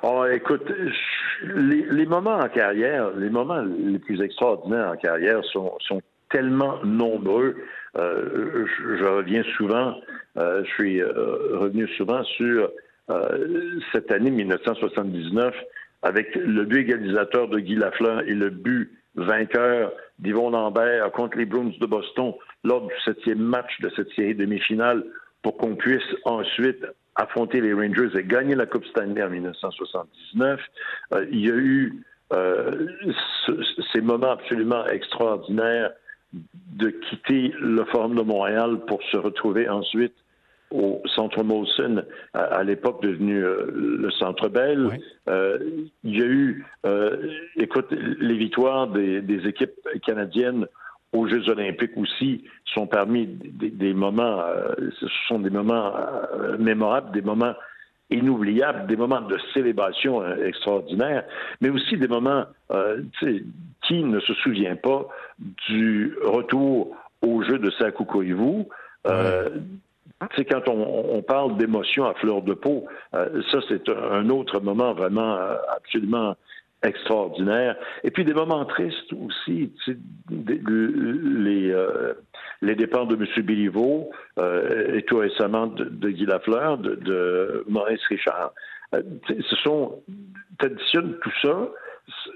[0.03, 0.71] Oh, écoute,
[1.43, 5.79] les, moments en carrière, les moments les plus extraordinaires en carrière sont,
[6.29, 7.57] tellement nombreux.
[7.97, 8.67] Euh,
[8.99, 9.95] je, reviens souvent,
[10.37, 12.71] euh, je suis revenu souvent sur
[13.93, 15.55] cette année 1979
[16.03, 21.47] avec le but égalisateur de Guy Lafleur et le but vainqueur d'Yvon Lambert contre les
[21.47, 25.05] Bruins de Boston lors du septième match de cette série demi-finale
[25.47, 30.61] pour qu'on puisse ensuite affronter les Rangers et gagner la Coupe Stanley en 1979.
[31.31, 32.03] il y a eu
[33.93, 35.93] ces moments absolument extraordinaires
[36.33, 40.15] de quitter le Forum de Montréal pour se retrouver ensuite
[40.73, 42.03] au Centre Molson,
[42.35, 44.99] à, l'époque devenu euh, le Centre Bell.
[45.29, 45.59] Euh,
[46.03, 50.67] il y a eu, euh, écoute, les victoires des, équipes canadiennes
[51.13, 54.43] aux Jeux olympiques aussi sont parmi des, moments,
[55.01, 55.93] ce sont des moments
[56.59, 57.55] mémorables, des moments
[58.11, 61.25] inoubliables, des moments de célébration extraordinaires,
[61.61, 62.45] mais aussi des moments,
[63.87, 65.07] qui ne se souvient pas
[65.69, 68.65] du retour au jeu de Sakukoivu.
[69.07, 69.51] Euh,
[70.35, 74.95] c'est quand on, parle d'émotion à fleur de peau, euh, ça c'est un autre moment
[74.95, 76.37] vraiment euh, absolument
[76.83, 77.77] extraordinaire.
[78.05, 79.73] Et puis des moments tristes aussi,
[80.29, 82.15] les, euh,
[82.63, 83.45] les départs de M.
[83.45, 88.53] Béliveau et tout récemment de, Guy Lafleur, de, de Maurice Richard.
[88.93, 90.03] ce sont,
[90.59, 91.69] t'additionnes tout ça,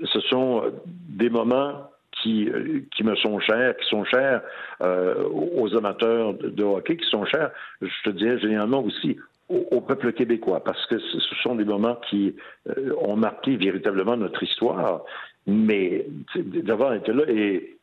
[0.04, 0.64] ce sont
[1.08, 1.90] des moments
[2.22, 4.42] qui, euh, qui me sont chers, qui sont chers
[4.82, 7.50] euh, aux amateurs de, hockey, qui sont chers,
[7.80, 9.16] je te dirais généralement aussi
[9.50, 12.36] au, peuple québécois, parce que ce sont des moments qui
[12.68, 15.04] euh, ont marqué véritablement notre histoire.
[15.46, 17.78] Mais d'avoir été là, et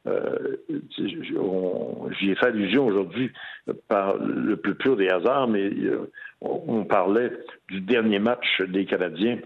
[1.00, 3.32] j'y ai fait allusion aujourd'hui
[3.90, 5.72] par le plus pur des hasards, mais
[6.40, 7.32] on parlait
[7.68, 9.40] du dernier match des Canadiens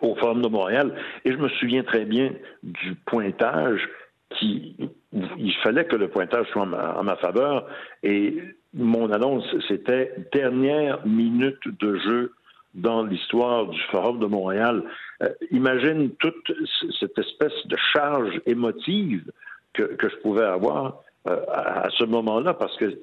[0.00, 0.94] au Forum de Montréal.
[1.24, 3.88] Et je me souviens très bien du pointage
[4.30, 4.76] qui.
[5.12, 7.68] Il fallait que le pointage soit en ma, faveur.
[8.02, 8.36] Et
[8.74, 12.32] mon annonce, c'était dernière minute de jeu
[12.74, 14.82] dans l'histoire du Forum de Montréal.
[15.22, 16.52] Euh, imagine toute
[16.98, 19.30] cette espèce de charge émotive
[19.72, 22.98] que, je pouvais avoir euh, à, ce moment-là, parce que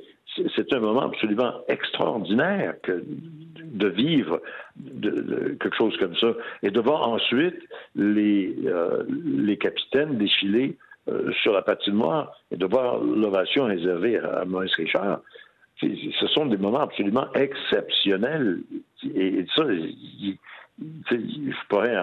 [0.56, 4.42] c'est un moment absolument extraordinaire que de vivre
[4.78, 7.60] de, quelque chose comme ça et de voir ensuite
[7.96, 10.78] les, euh, les capitaines défiler
[11.42, 15.22] sur la patinoire et de voir l'ovation réservée à, Maurice Richard.
[15.82, 18.62] Ce sont des moments absolument exceptionnels.
[19.16, 19.64] Et, ça,
[21.12, 21.96] je pourrais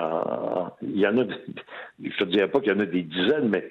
[0.83, 1.25] il y en a,
[2.03, 3.69] je te dirais pas qu'il y en a des dizaines, mais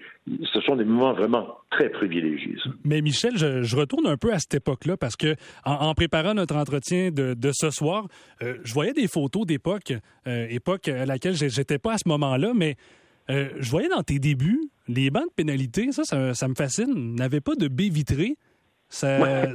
[0.52, 2.58] ce sont des moments vraiment très privilégiés.
[2.84, 7.12] Mais Michel, je, retourne un peu à cette époque-là parce que en, préparant notre entretien
[7.12, 8.08] de, ce soir,
[8.42, 9.94] euh, je voyais des photos d'époque,
[10.28, 12.76] euh, époque à laquelle j'étais pas à ce moment-là, mais
[13.30, 17.42] euh, je voyais dans tes débuts les bancs de pénalité, ça, ça, me fascine, n'avaient
[17.42, 18.38] pas de baie vitrée.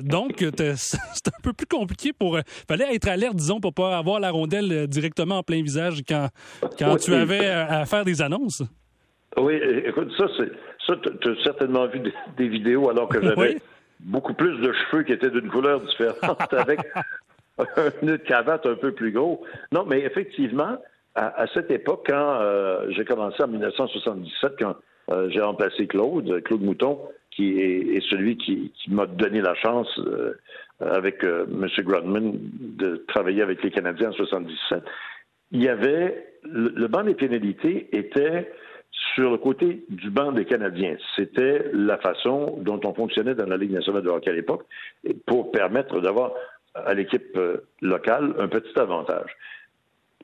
[0.02, 0.44] Donc,
[0.76, 2.36] c'est un peu plus compliqué pour.
[2.36, 5.62] Il euh, fallait être alerte, disons, pour pas avoir la rondelle euh, directement en plein
[5.62, 6.28] visage quand,
[6.78, 8.62] quand tu avais euh, à faire des annonces.
[9.38, 9.54] Oui,
[9.86, 10.50] écoute, ça, c'est.
[10.86, 12.00] Ça, tu as certainement vu
[12.36, 13.58] des, vidéos alors que j'avais
[14.00, 16.80] beaucoup plus de cheveux qui étaient d'une couleur différente avec
[17.56, 19.44] un nœud de cravate un peu plus gros.
[19.70, 20.76] Non, mais effectivement,
[21.14, 22.40] à, cette époque, quand
[22.88, 24.74] j'ai commencé en 1977, quand
[25.28, 26.98] j'ai remplacé Claude, Claude Mouton,
[27.34, 30.34] qui est, celui qui, m'a donné la chance, euh,
[30.80, 31.66] avec euh, M.
[31.84, 34.82] Grudman, de travailler avec les Canadiens en 77.
[35.52, 38.50] Il y avait le, banc des pénalités était
[39.14, 40.96] sur le côté du banc des Canadiens.
[41.16, 44.64] C'était la façon dont on fonctionnait dans la Ligue nationale de hockey à l'époque
[45.26, 46.32] pour permettre d'avoir
[46.74, 49.30] à l'équipe euh, locale un petit avantage.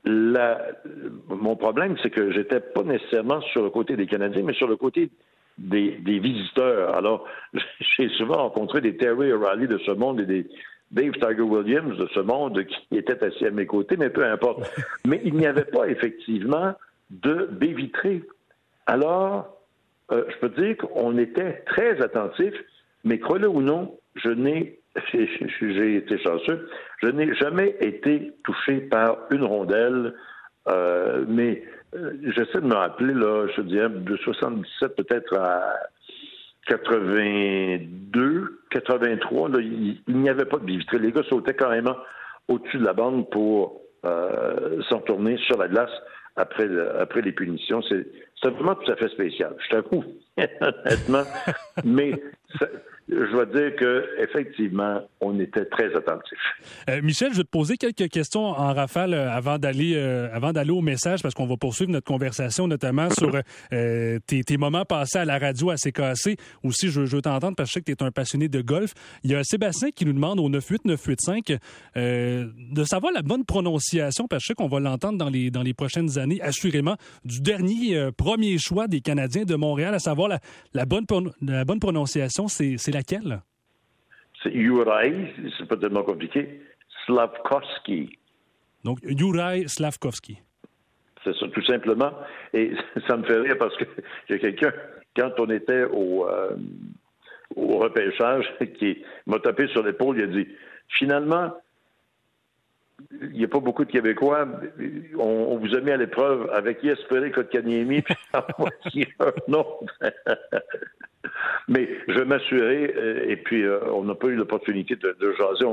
[0.04, 4.76] mon problème, c'est que j'étais pas nécessairement sur le côté des Canadiens, mais sur le
[4.76, 5.10] côté
[5.58, 6.94] des, visiteurs.
[6.94, 7.26] Alors,
[7.96, 10.46] j'ai souvent rencontré des Terry O'Reilly de ce monde et des
[10.90, 14.70] Dave Tiger Williams de ce monde qui étaient assis à mes côtés, mais peu importe.
[15.06, 16.74] Mais il n'y avait pas effectivement
[17.10, 18.22] de baie vitrée.
[18.86, 19.58] Alors,
[20.12, 22.54] euh, je peux dire qu'on était très attentifs,
[23.04, 24.78] mais croyez-le ou non, je n'ai,
[25.12, 26.68] j'ai été chanceux,
[27.02, 30.14] je n'ai jamais été touché par une rondelle,
[30.68, 35.74] euh, mais j'essaie de me rappeler, là, je dirais, de 77 peut-être à
[36.66, 40.98] 82, 83, il, n'y avait pas de vitrée.
[40.98, 41.96] Les gars sautaient carrément
[42.48, 45.90] au-dessus de la bande pour euh, s'en tourner sur la glace
[46.36, 46.68] après,
[47.00, 47.82] après les punitions.
[47.82, 48.06] C'est
[48.42, 49.54] vraiment tout à fait spécial.
[49.64, 50.04] Je t'avoue,
[50.38, 51.24] honnêtement.
[51.84, 52.12] mais
[53.08, 56.38] je dois dire qu'effectivement, on était très attentifs.
[56.90, 60.52] Euh, Michel, je vais te poser quelques questions en rafale euh, avant d'aller euh, avant
[60.52, 63.30] d'aller au message parce qu'on va poursuivre notre conversation notamment sur
[63.70, 66.36] tes, moments passés à la radio à CKC.
[66.62, 68.92] Aussi, je, veux t'entendre parce que je sais que tu es un passionné de golf.
[69.24, 71.58] Il y a Sébastien qui nous demande au 98985
[71.96, 75.62] de savoir la bonne prononciation parce que je sais qu'on va l'entendre dans les dans
[75.62, 80.40] les prochaines années assurément du dernier premier choix des Canadiens de Montréal, à savoir la,
[80.74, 81.06] la bonne
[81.40, 83.40] la bonne prononciation, c'est laquelle?
[84.42, 85.14] C'est Juraj,
[85.56, 86.60] c'est pas tellement compliqué,
[87.04, 88.18] Slavkovski.
[88.84, 90.38] Donc, Juraj Slavkovski.
[91.24, 92.12] C'est ça, tout simplement.
[92.52, 92.72] Et
[93.08, 93.84] ça me fait rire parce que
[94.34, 94.72] a quelqu'un,
[95.16, 96.56] quand on était au, euh,
[97.56, 98.46] au repêchage,
[98.78, 100.48] qui m'a tapé sur l'épaule, il a dit
[100.88, 101.52] Finalement,
[103.22, 104.46] il n'y a pas beaucoup de Québécois.
[105.18, 108.14] On, vous a mis à l'épreuve avec Yespéré Kotkaniemi, puis
[108.58, 109.84] voici un autre.
[111.68, 115.66] Mais je vais m'assurer, euh, et puis euh, on n'a pas eu l'opportunité de, jaser.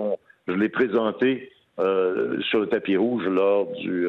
[0.48, 4.08] je l'ai présenté euh, sur le tapis rouge lors du,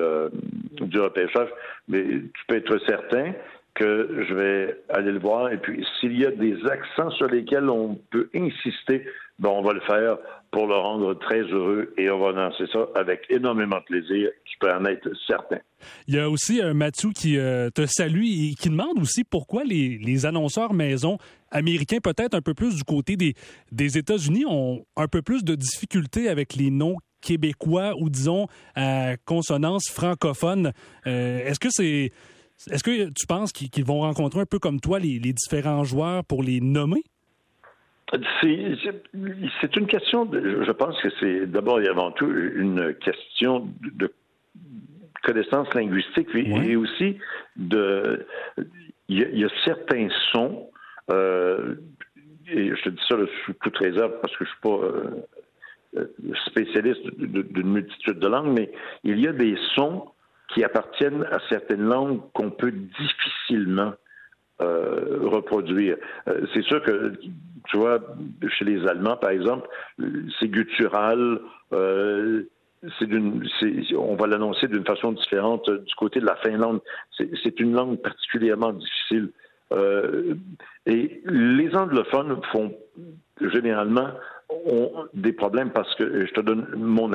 [0.81, 1.49] du repêchage,
[1.89, 3.33] mais tu peux être certain
[3.75, 5.53] que je vais aller le voir.
[5.53, 9.07] Et puis, s'il y a des accents sur lesquels on peut insister,
[9.39, 10.17] ben, on va le faire
[10.51, 14.59] pour le rendre très heureux et on va lancer ça avec énormément de plaisir, tu
[14.59, 15.59] peux en être certain.
[16.09, 19.65] Il y a aussi un Mathieu qui euh, te salue et qui demande aussi pourquoi
[19.65, 21.19] les, annonceurs maison
[21.51, 23.35] américains, peut-être un peu plus du côté des,
[23.71, 29.17] des États-Unis, ont un peu plus de difficultés avec les noms québécois ou disons à
[29.25, 30.73] consonance francophone.
[31.07, 32.13] Euh, est-ce que c'est
[32.71, 36.43] est-ce que tu penses qu'ils vont rencontrer un peu comme toi les, différents joueurs pour
[36.43, 37.05] les nommer?
[38.11, 44.13] C'est une question, je pense que c'est d'abord et avant tout une question de
[45.23, 47.19] connaissance linguistique et aussi
[47.57, 48.27] de.
[49.09, 50.69] Il y, a, certains sons,
[51.13, 51.77] euh,
[52.49, 56.37] et je te dis ça sous toute réserve parce que je ne suis pas euh,
[56.47, 58.73] spécialiste d'une multitude de langues, mais
[59.05, 60.09] il y a des sons
[60.53, 63.95] qui appartiennent à certaines langues qu'on peut difficilement
[64.61, 65.97] euh, reproduire.
[66.29, 67.13] Euh, c'est sûr que,
[67.69, 67.99] tu vois,
[68.49, 69.69] chez les Allemands, par exemple,
[70.39, 71.41] c'est guttural,
[71.73, 72.45] euh,
[72.99, 73.47] c'est d'une,
[73.97, 76.81] on va l'annoncer d'une façon différente du côté de la Finlande.
[77.43, 79.31] C'est une langue particulièrement difficile.
[80.87, 82.73] et les anglophones font
[83.41, 84.11] généralement
[84.49, 87.11] ont des problèmes parce que je te donne mon,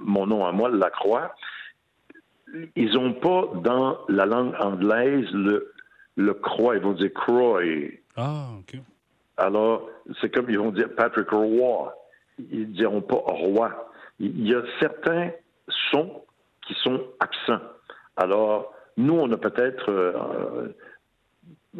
[0.00, 1.34] mon nom à moi, la croix
[2.76, 5.72] ils n'ont pas dans la langue anglaise le,
[6.16, 8.00] le croix, ils vont dire croy.
[8.16, 8.80] Ah, OK.
[9.36, 9.88] Alors,
[10.20, 11.94] c'est comme ils vont dire Patrick Roy.
[12.50, 13.90] Ils ne diront pas roi.
[14.18, 15.30] Il y a certains
[15.90, 16.22] sons
[16.66, 17.62] qui sont absents.
[18.16, 20.74] Alors, nous, on a peut-être, euh,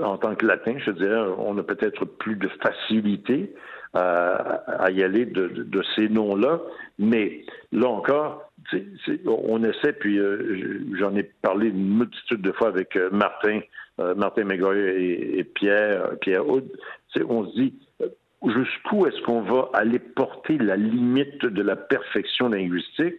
[0.03, 3.55] en tant que latin, je dirais, on a peut-être plus de facilité
[3.94, 6.61] à, y aller de, ces noms-là.
[6.99, 8.46] Mais là encore,
[9.26, 13.61] on essaie, puis euh, j'en ai parlé une multitude de fois avec euh, Martin,
[14.00, 16.64] euh, Martin McGoy et, Pierre, Pierre Houd.
[17.29, 17.74] On se dit,
[18.44, 23.16] jusqu'où est-ce qu'on va aller porter la limite de la perfection linguistique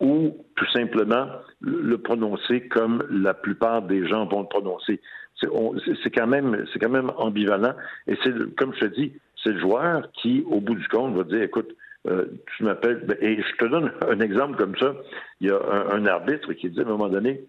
[0.00, 1.26] ou tout simplement
[1.60, 5.00] le prononcer comme la plupart des gens vont le prononcer?
[5.40, 7.74] C'est quand même, c'est quand même ambivalent.
[8.06, 9.12] Et c'est comme je te dis,
[9.44, 11.76] c'est le joueur qui, au bout du compte, va dire, écoute,
[12.06, 14.94] euh, tu m'appelles, ben, et je te donne un exemple comme ça.
[15.40, 17.44] Il y a un, arbitre qui dit à un moment donné,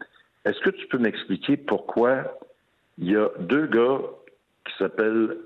[0.46, 2.40] est-ce que tu peux m'expliquer pourquoi
[2.98, 4.00] il y a deux gars
[4.66, 5.38] qui s'appellent,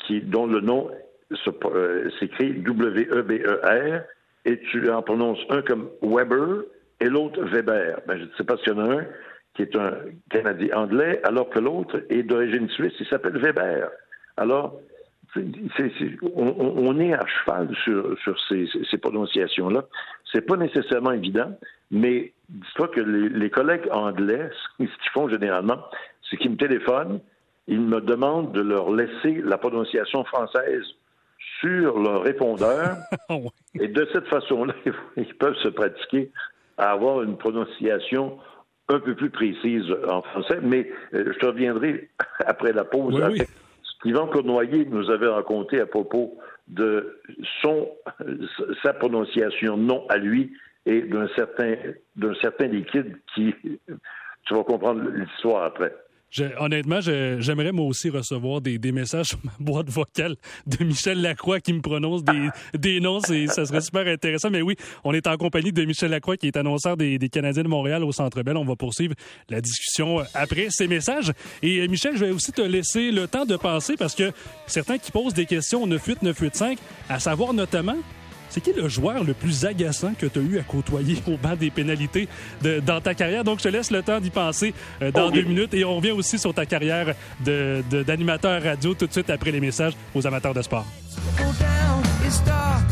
[0.00, 0.90] qui, dont le nom
[1.64, 4.02] euh, s'écrit W-E-B-E-R,
[4.44, 6.64] et tu en prononces un comme Weber
[7.00, 8.00] et l'autre Weber.
[8.06, 9.06] Ben, je ne sais pas s'il y en a un
[9.54, 9.92] qui est un
[10.30, 13.90] Canadien anglais, alors que l'autre est d'origine suisse, il s'appelle Weber.
[14.36, 14.80] Alors,
[15.36, 19.84] on, est à cheval sur, ces, prononciations-là.
[20.30, 21.56] C'est pas nécessairement évident,
[21.90, 25.78] mais dis-toi que les, collègues anglais, ce qu'ils font généralement,
[26.28, 27.20] c'est qu'ils me téléphonent,
[27.66, 30.84] ils me demandent de leur laisser la prononciation française
[31.60, 32.96] sur leur répondeur,
[33.28, 33.36] ah
[33.78, 34.74] et de cette façon-là,
[35.16, 36.30] ils peuvent se pratiquer
[36.76, 38.38] à avoir une prononciation
[38.88, 42.10] un peu plus précise en français, mais euh, je te reviendrai
[42.46, 43.48] après la pause avec
[44.04, 46.38] Yvan Cournoyer nous avait raconté à propos
[46.68, 47.20] de
[47.60, 47.88] son,
[48.82, 50.52] sa prononciation non à lui
[50.86, 51.74] et d'un certain,
[52.16, 53.54] d'un certain liquide qui,
[54.44, 55.94] tu vas comprendre l'histoire après.
[56.58, 61.72] Honnêtement, j'aimerais moi aussi recevoir des, messages sur ma boîte vocale de Michel Lacroix qui
[61.72, 62.22] me prononce
[62.74, 63.20] des, noms.
[63.20, 64.50] Ça serait super intéressant.
[64.50, 67.62] Mais oui, on est en compagnie de Michel Lacroix qui est annonceur des, des Canadiens
[67.62, 68.56] de Montréal au Centre Bell.
[68.56, 69.14] On va poursuivre
[69.48, 71.32] la discussion après ces messages.
[71.62, 74.32] Et euh, Michel, je vais aussi te laisser le temps de penser parce que
[74.66, 77.96] certains qui posent des questions 9-8, 9-8-5, à savoir notamment
[78.52, 81.56] c'est qui le joueur le plus agaçant que tu as eu à côtoyer au banc
[81.56, 82.28] des pénalités
[82.84, 83.44] dans ta carrière?
[83.44, 86.10] Donc, je te laisse le temps d'y penser euh, dans deux minutes et on revient
[86.10, 90.52] aussi sur ta carrière d'animateur de, radio tout de suite après les messages aux amateurs
[90.52, 90.86] de sport.«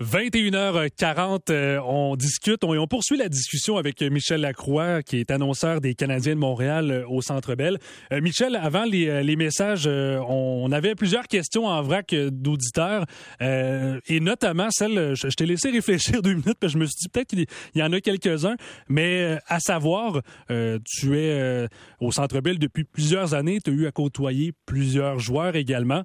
[0.00, 5.80] 21h40, euh, on discute on, on poursuit la discussion avec Michel Lacroix, qui est annonceur
[5.80, 7.78] des Canadiens de Montréal euh, au Centre Bell.
[8.12, 13.06] Euh, Michel, avant les, les messages, on avait plusieurs questions en vrac d'auditeurs,
[13.40, 17.08] et notamment celle, je, t'ai laissé réfléchir deux minutes, parce que je me suis dit
[17.08, 18.56] peut-être qu'il y en a quelques-uns,
[18.88, 21.68] mais à savoir, tu es
[22.00, 26.02] au Centre Bell depuis plusieurs années, tu as eu à côtoyer plusieurs joueurs également.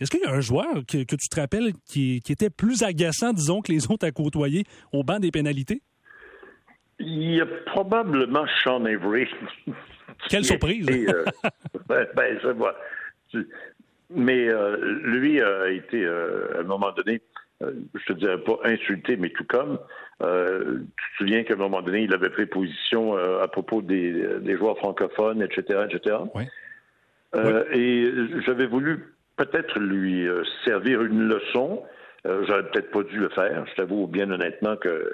[0.00, 3.60] Est-ce qu'il y a un joueur que, tu te rappelles qui, était plus agaçant, disons,
[3.60, 5.82] que les autres à côtoyer au banc des pénalités?
[6.98, 9.28] Il y a probablement Sean Avery.
[10.28, 10.86] Quelle surprise!
[10.88, 11.24] Euh,
[11.88, 12.38] ben, ben.
[14.10, 17.20] Mais euh, lui a été, euh, à un moment donné,
[17.60, 19.78] je te dirais pas insulté, mais tout comme.
[20.20, 24.78] tu te souviens qu'à un moment donné, il avait pris position à propos des, joueurs
[24.78, 26.16] francophones, etc., etc.
[26.34, 26.44] Oui.
[27.72, 28.12] Et
[28.44, 31.82] j'avais voulu peut-être lui euh, servir une leçon.
[32.26, 33.66] Euh, J'aurais peut-être pas dû le faire.
[33.66, 35.12] Je t'avoue bien honnêtement que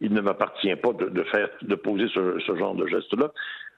[0.00, 3.32] il ne m'appartient pas de, faire, de poser ce, genre de geste-là,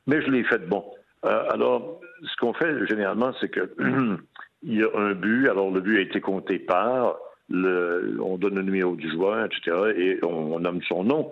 [0.07, 0.85] mais je l'ai fait de bon.
[1.24, 3.72] Euh, alors, ce qu'on fait généralement, c'est que
[4.62, 5.48] il y a un but.
[5.48, 7.16] Alors, le but a été compté par.
[7.50, 11.31] Le, on donne le numéro du joueur, etc., et on, nomme son nom.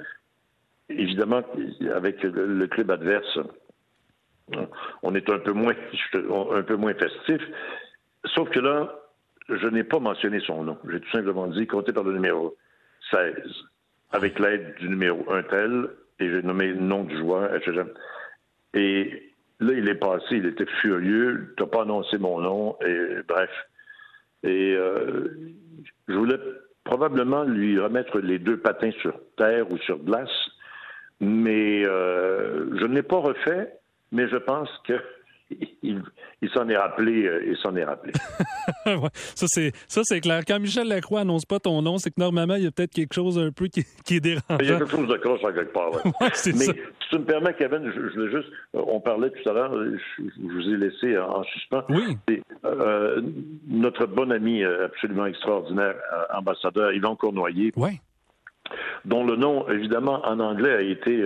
[0.90, 1.42] Évidemment,
[1.94, 3.38] avec le, club adverse,
[5.02, 5.72] on est un peu moins,
[6.52, 7.40] un peu moins festif,
[8.26, 8.94] Sauf que là,
[9.48, 10.78] je n'ai pas mentionné son nom.
[10.90, 12.56] J'ai tout simplement dit comptez par le numéro
[13.10, 13.34] 16,
[14.12, 15.88] avec l'aide du numéro 1 tel,
[16.20, 17.82] et j'ai nommé le nom du joueur, etc.
[18.74, 23.22] Et là, il est passé, il était furieux, tu n'as pas annoncé mon nom, et
[23.26, 23.50] bref.
[24.44, 25.28] Et euh,
[26.08, 26.38] je voulais
[26.84, 30.30] probablement lui remettre les deux patins sur terre ou sur glace,
[31.20, 33.72] mais euh, je ne l'ai pas refait,
[34.10, 34.94] mais je pense que
[35.82, 38.12] il, s'en est rappelé, euh, il s'en est rappelé.
[39.34, 40.42] ça c'est ça c'est clair.
[40.46, 43.14] Quand Michel Lacroix annonce pas ton nom, c'est que normalement il y a peut-être quelque
[43.14, 44.58] chose un peu qui, est dérangeant.
[44.60, 45.90] Il y a quelque chose de croche à quelque part.
[46.20, 49.72] Mais si tu me permets, Kevin, je, je juste, euh, on parlait tout à l'heure,
[49.74, 51.84] je, vous ai laissé en suspens.
[51.88, 52.40] Oui.
[52.64, 53.20] Euh,
[53.68, 55.94] notre bon ami absolument extraordinaire,
[56.34, 57.72] ambassadeur Yvan Cournoyer.
[57.76, 58.00] Oui.
[59.04, 61.22] Dont le nom, évidemment, en anglais a été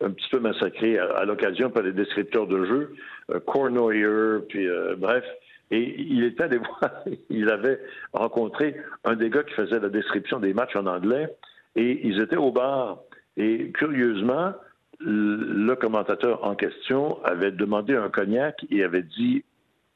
[0.00, 2.94] un petit peu massacré à, l'occasion par les descripteurs de jeu,
[3.30, 5.24] euh, Cornoyer, puis euh, bref.
[5.70, 6.90] Et il était allé voir,
[7.30, 7.80] il avait
[8.12, 11.28] rencontré un des gars qui faisait la description des matchs en anglais,
[11.76, 13.00] et ils étaient au bar.
[13.36, 14.52] Et curieusement,
[15.00, 19.44] le commentateur en question avait demandé un cognac et avait dit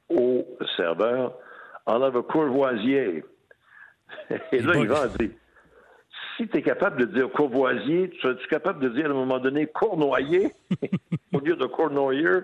[0.09, 1.37] au serveur,
[1.87, 3.25] enlève Courvoisier.
[4.53, 5.31] Et là, il va dire
[6.37, 9.39] si tu es capable de dire Courvoisier, tu es capable de dire à un moment
[9.39, 10.49] donné Cournoyer?
[11.33, 12.41] Au lieu de Cournoyer?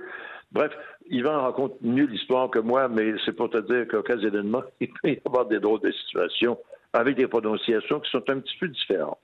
[0.52, 0.72] Bref,
[1.08, 5.20] Yvan raconte mieux l'histoire que moi, mais c'est pour te dire qu'occasionnellement, il peut y
[5.24, 6.58] avoir des drôles de situations
[6.92, 9.18] avec des prononciations qui sont un petit peu différentes.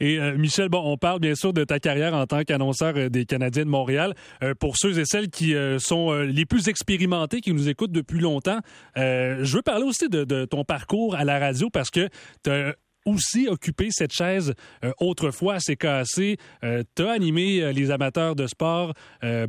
[0.00, 3.08] Et euh, Michel, bon, on parle bien sûr de ta carrière en tant qu'annonceur euh,
[3.08, 4.14] des Canadiens de Montréal.
[4.42, 8.58] Euh, pour ceux et celles qui sont les plus expérimentés, qui nous écoutent depuis longtemps,
[8.96, 12.08] je veux parler aussi de, de, ton parcours à la radio parce que
[12.42, 12.74] tu as
[13.04, 16.36] aussi occupé cette chaise euh, autrefois à CKC.
[16.62, 18.92] Euh, tu as animé euh, les amateurs de sport.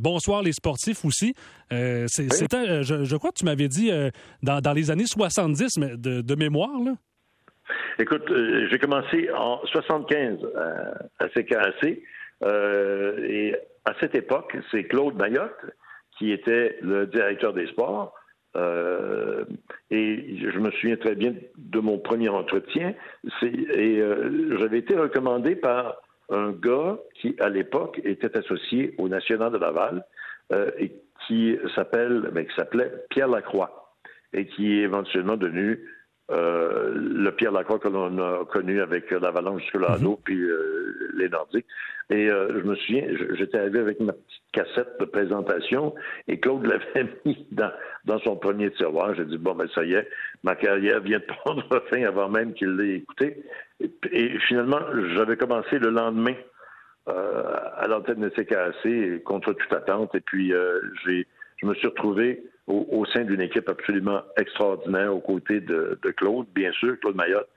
[0.00, 1.34] bonsoir les sportifs aussi.
[1.70, 3.90] C'était, je, crois que tu m'avais dit
[4.42, 6.80] dans, les années 70, mais de, mémoire.
[6.84, 6.92] Là.
[7.98, 8.24] Écoute,
[8.70, 10.38] j'ai commencé en 75
[11.18, 12.02] à CKC.
[13.28, 13.54] et
[13.84, 15.66] à cette époque, c'est Claude Mayotte
[16.18, 18.14] qui était le directeur des sports.
[18.56, 19.44] Euh,
[19.90, 22.94] et je me souviens très bien de mon premier entretien.
[23.42, 25.96] Et euh, j'avais été recommandé par
[26.30, 30.04] un gars qui, à l'époque, était associé au National de Laval
[30.52, 30.92] euh, et
[31.26, 33.94] qui s'appelle, ben, qui s'appelait Pierre Lacroix
[34.32, 35.80] et qui est éventuellement devenu
[36.30, 41.10] euh, le Pierre Lacroix que l'on a connu avec l'Avalanche jusque là mm puis euh,
[41.16, 41.66] les Nordiques.
[42.10, 43.04] Et je me souviens,
[43.36, 45.94] j'étais arrivé avec ma petite cassette de présentation
[46.28, 46.64] et Claude
[46.94, 47.70] l'avait mis dans,
[48.04, 49.14] dans son premier tiroir.
[49.14, 50.08] J'ai dit, bon, ben ça y est,
[50.42, 53.42] ma carrière vient de prendre fin avant même qu'il l'ait écouté.
[53.80, 54.80] Et, finalement,
[55.14, 56.34] j'avais commencé le lendemain
[57.08, 60.14] euh, à l'antenne de CKAC contre toute attente.
[60.14, 61.26] Et puis, euh, j'ai,
[61.58, 66.72] je me suis retrouvé au, sein d'une équipe absolument extraordinaire aux côtés de, Claude, bien
[66.72, 67.48] sûr, Claude Mayotte,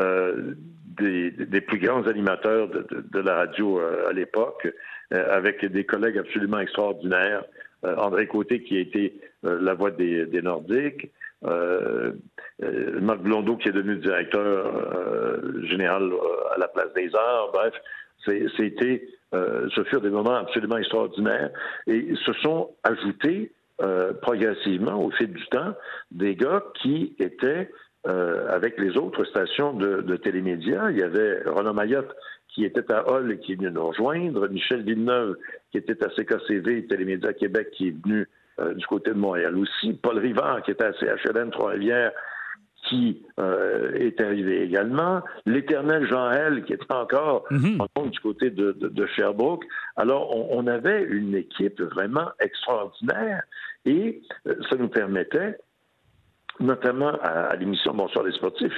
[0.00, 0.54] euh,
[0.98, 4.68] des, plus grands animateurs de, la radio à l'époque,
[5.10, 7.44] avec des collègues absolument extraordinaires.
[7.84, 11.12] André Côté, qui a été la voix des, des Nordiques,
[11.44, 12.12] euh,
[12.62, 16.10] euh, Marc Blondeau qui est devenu directeur euh, général
[16.54, 17.50] à la place des arts.
[17.52, 17.74] Bref,
[18.56, 21.50] c'était, ce furent des moments absolument extraordinaires
[21.86, 23.52] et se sont ajoutés
[24.22, 25.74] progressivement au fil du temps
[26.10, 27.70] des gars qui étaient
[28.04, 30.90] avec les autres stations de, de télémédias.
[30.90, 32.14] Il y avait Roland Mayotte
[32.48, 35.36] qui était à Hall et qui est venu nous rejoindre, Michel Villeneuve
[35.70, 38.26] qui était à CKCV, Télémédia Québec, qui est venu
[38.58, 39.92] euh, du côté de Montréal aussi.
[39.92, 42.12] Paul Rivard, qui était à CHLM Trois-Rivières,
[42.88, 45.22] qui euh, est arrivé également.
[45.44, 47.78] L'éternel Jean L, qui était encore mhm.
[48.10, 49.64] du côté de, Sherbrooke.
[49.96, 53.42] Alors, on, avait une équipe vraiment extraordinaire
[53.84, 55.58] et euh, ça nous permettait,
[56.60, 58.76] notamment à, l'émission Bonsoir les sportifs,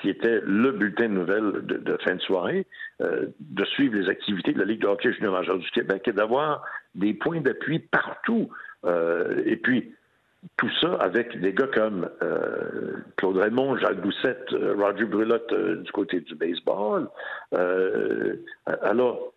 [0.00, 2.66] qui était le bulletin de nouvelles de, fin de soirée,
[3.00, 6.64] de suivre les activités de la Ligue de hockey junior majeur du Québec et d'avoir
[6.94, 8.50] des points d'appui partout
[8.84, 9.92] euh, et puis,
[10.56, 15.90] tout ça avec des gars comme euh, Claude Raymond, Jacques Doucette, euh, Roger Brulotte du
[15.92, 17.08] côté du baseball.
[18.82, 19.32] alors,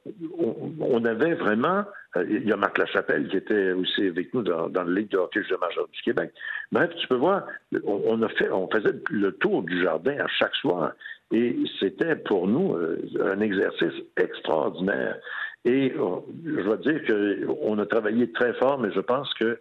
[0.80, 1.84] on, avait vraiment...
[2.30, 5.42] il y a Marc Lachapelle qui était aussi avec nous dans, le Ligue de hockey
[5.42, 6.32] de majeur du Québec.
[6.72, 7.46] Bref, tu peux voir,
[7.86, 10.94] on, a fait, on faisait le tour du jardin à chaque soir.
[11.32, 12.78] Et c'était pour nous
[13.20, 15.18] un exercice extraordinaire.
[15.66, 15.94] Et
[16.46, 19.60] je dois dire qu'on a travaillé très fort, mais je pense que euh,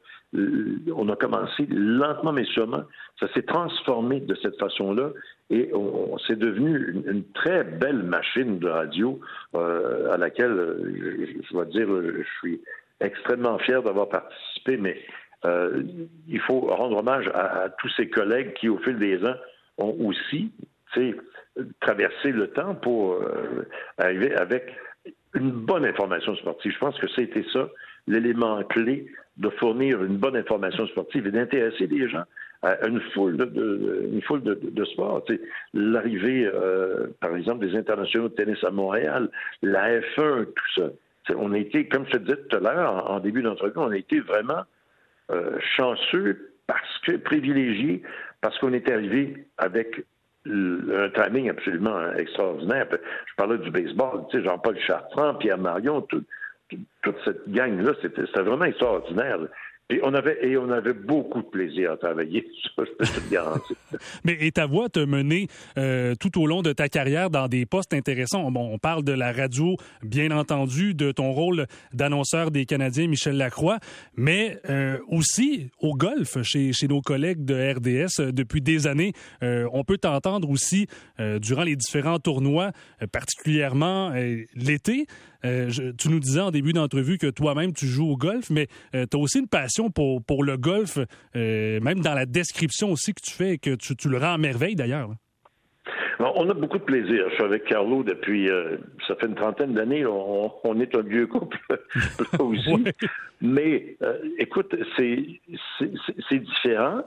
[0.94, 2.84] on a commencé lentement mais sûrement.
[3.20, 5.10] Ça s'est transformé de cette façon-là
[5.50, 9.20] et on, c'est devenu une, très belle machine de radio
[9.54, 12.60] euh, à laquelle, euh, je, dois dire, je suis
[13.00, 15.00] extrêmement fier d'avoir participé, mais
[16.26, 19.36] il faut rendre hommage à, tous ces collègues qui, au fil des ans,
[19.78, 20.50] ont aussi
[21.80, 23.20] traversé le temps pour
[23.98, 24.74] arriver avec
[25.34, 26.72] une bonne information sportive.
[26.72, 27.68] Je pense que c'était ça
[28.06, 32.24] l'élément clé de fournir une bonne information sportive et d'intéresser les gens
[32.62, 35.24] à une foule de, une foule de, sports.
[35.74, 39.28] L'arrivée, euh, par exemple, des internationaux de tennis à Montréal,
[39.62, 41.34] la F1, tout ça.
[41.36, 43.96] on a été, comme je te disais tout à l'heure, en, début d'entrevue, on a
[43.96, 44.62] été vraiment
[45.30, 48.02] euh, chanceux parce que privilégiés,
[48.40, 50.04] parce qu'on est arrivé avec
[50.48, 52.86] un timing absolument extraordinaire.
[52.90, 56.26] Je parlais du baseball, tu sais, Jean-Paul Chartrand, Pierre Marion, toute
[57.24, 59.38] cette gang-là, c'était vraiment extraordinaire.
[59.88, 62.44] Et on avait et on avait beaucoup de plaisir à travailler,
[62.76, 63.76] ça, je peux te garantir.
[64.24, 65.46] Mais et ta voix t'a mené
[65.78, 68.50] euh, tout au long de ta carrière dans des postes intéressants.
[68.52, 73.78] On parle de la radio, bien entendu, de ton rôle d'annonceur des Canadiens, Michel Lacroix,
[74.16, 79.12] mais euh, aussi au golf chez, chez nos collègues de RDS euh, depuis des années.
[79.40, 80.88] on peut t'entendre aussi
[81.40, 82.72] durant les différents tournois,
[83.12, 84.12] particulièrement
[84.54, 85.06] l'été.
[85.42, 89.18] Tu nous disais en début d'entrevue que toi-même tu joues au golf, mais tu as
[89.18, 90.98] aussi une passion pour, pour le golf,
[91.36, 94.38] euh, même dans la description aussi que tu fais, que tu, tu le rends à
[94.38, 95.10] merveille d'ailleurs.
[96.18, 97.26] On a beaucoup de plaisir.
[97.28, 100.04] Je suis avec Carlo depuis, euh, ça fait une trentaine d'années.
[100.06, 101.58] On, est un vieux couple
[102.38, 102.84] aussi.
[103.42, 107.02] Mais euh, écoute, c'est différent.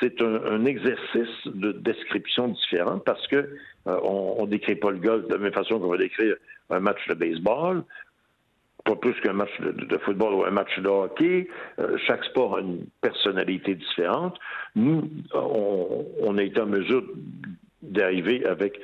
[0.00, 3.56] C'est un, exercice de description différent parce que
[3.86, 6.36] on, on décrit pas le golf de la même façon qu'on va décrire
[6.70, 7.84] un match de baseball
[8.84, 11.48] pas plus qu'un match de, football ou un match de hockey.
[11.78, 14.38] Euh, chaque sport a une personnalité différente.
[14.74, 17.04] Nous, on, a été en mesure
[17.82, 18.80] d'arriver avec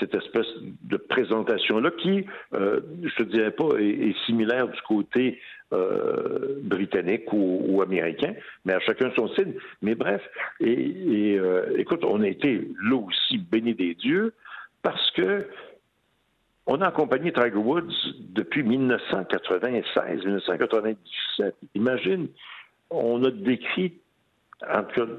[0.00, 0.46] cette espèce
[0.82, 2.24] de présentation-là qui,
[2.54, 5.38] euh, je te dirais pas, est, similaire du côté
[5.72, 8.34] euh, britannique ou, américain,
[8.64, 9.54] mais à chacun son signe.
[9.82, 10.22] Mais bref,
[10.60, 11.38] et,
[11.76, 14.32] écoute, on a été là aussi bénis des dieux
[14.82, 15.46] parce que
[16.70, 21.56] on a accompagné Tiger Woods depuis 1996, 1997.
[21.74, 22.28] Imagine,
[22.90, 23.94] on a décrit,
[24.68, 25.12] en tout cas,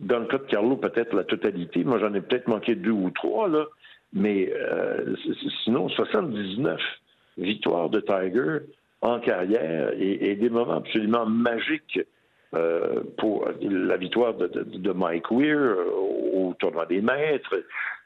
[0.00, 1.84] dans le cas de Carlo, peut-être la totalité.
[1.84, 3.66] Moi, j'en ai peut-être manqué deux ou trois, là.
[4.12, 4.52] Mais
[5.64, 6.80] sinon, 79
[7.36, 8.58] victoires de Tiger
[9.02, 12.00] en carrière et, des moments absolument magiques
[13.18, 15.76] pour la victoire de, Mike Weir
[16.32, 17.56] au tournoi des maîtres.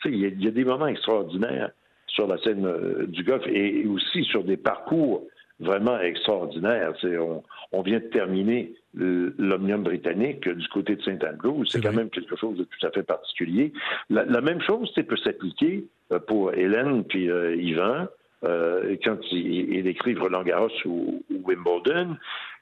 [0.06, 1.72] Il y, a des moments extraordinaires
[2.06, 5.24] sur la scène du golf et aussi sur des parcours
[5.60, 6.94] vraiment extraordinaire.
[7.04, 11.64] On, on, vient de terminer l'Omnium britannique du côté de Saint-Andrew.
[11.66, 13.72] C'est quand même quelque chose de tout à fait particulier.
[14.10, 18.06] La, même chose peut s'appliquer euh, pour Hélène puis euh, Yvan.
[18.44, 22.16] Euh, quand ils, écrivent Roland Garros ou, Wimbledon,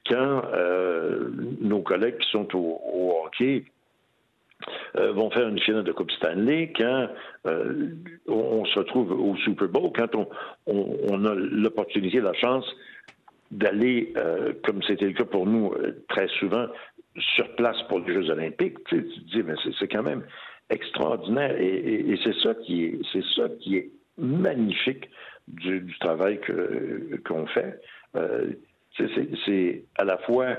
[0.09, 1.29] quand euh,
[1.61, 3.65] nos collègues qui sont au, au hockey
[4.97, 7.09] euh, vont faire une finale de Coupe Stanley, quand
[7.47, 7.91] euh,
[8.27, 10.27] on, se retrouve au Super Bowl, quand on,
[10.67, 12.65] on, a l'opportunité, la chance
[13.51, 15.73] d'aller, euh, comme c'était le cas pour nous
[16.09, 16.67] très souvent,
[17.19, 20.25] sur place pour les Jeux Olympiques, tu, te dis, mais c'est quand même
[20.71, 21.57] extraordinaire.
[21.59, 25.09] Et, c'est ça qui est, c'est ça qui est magnifique
[25.49, 27.81] du, du travail que, qu'on fait.
[29.47, 30.57] c'est à la fois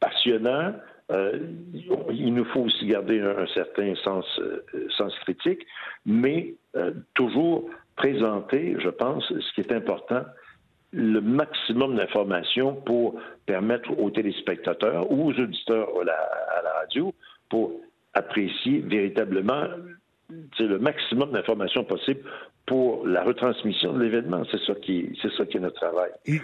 [0.00, 0.72] passionnant,
[1.10, 1.38] euh,
[2.10, 4.64] il nous faut aussi garder un, certain sens, euh,
[4.96, 5.66] sens critique,
[6.06, 10.22] mais euh, toujours présenter, je pense, ce qui est important,
[10.92, 16.18] le maximum d'informations pour permettre aux téléspectateurs ou aux auditeurs à la,
[16.58, 17.14] à la radio
[17.48, 17.72] pour
[18.14, 19.66] apprécier véritablement
[20.58, 22.20] le maximum d'informations possible
[22.66, 24.42] pour la retransmission de l'événement.
[24.50, 26.10] C'est ça qui, c'est ça qui est notre travail.
[26.26, 26.40] Et,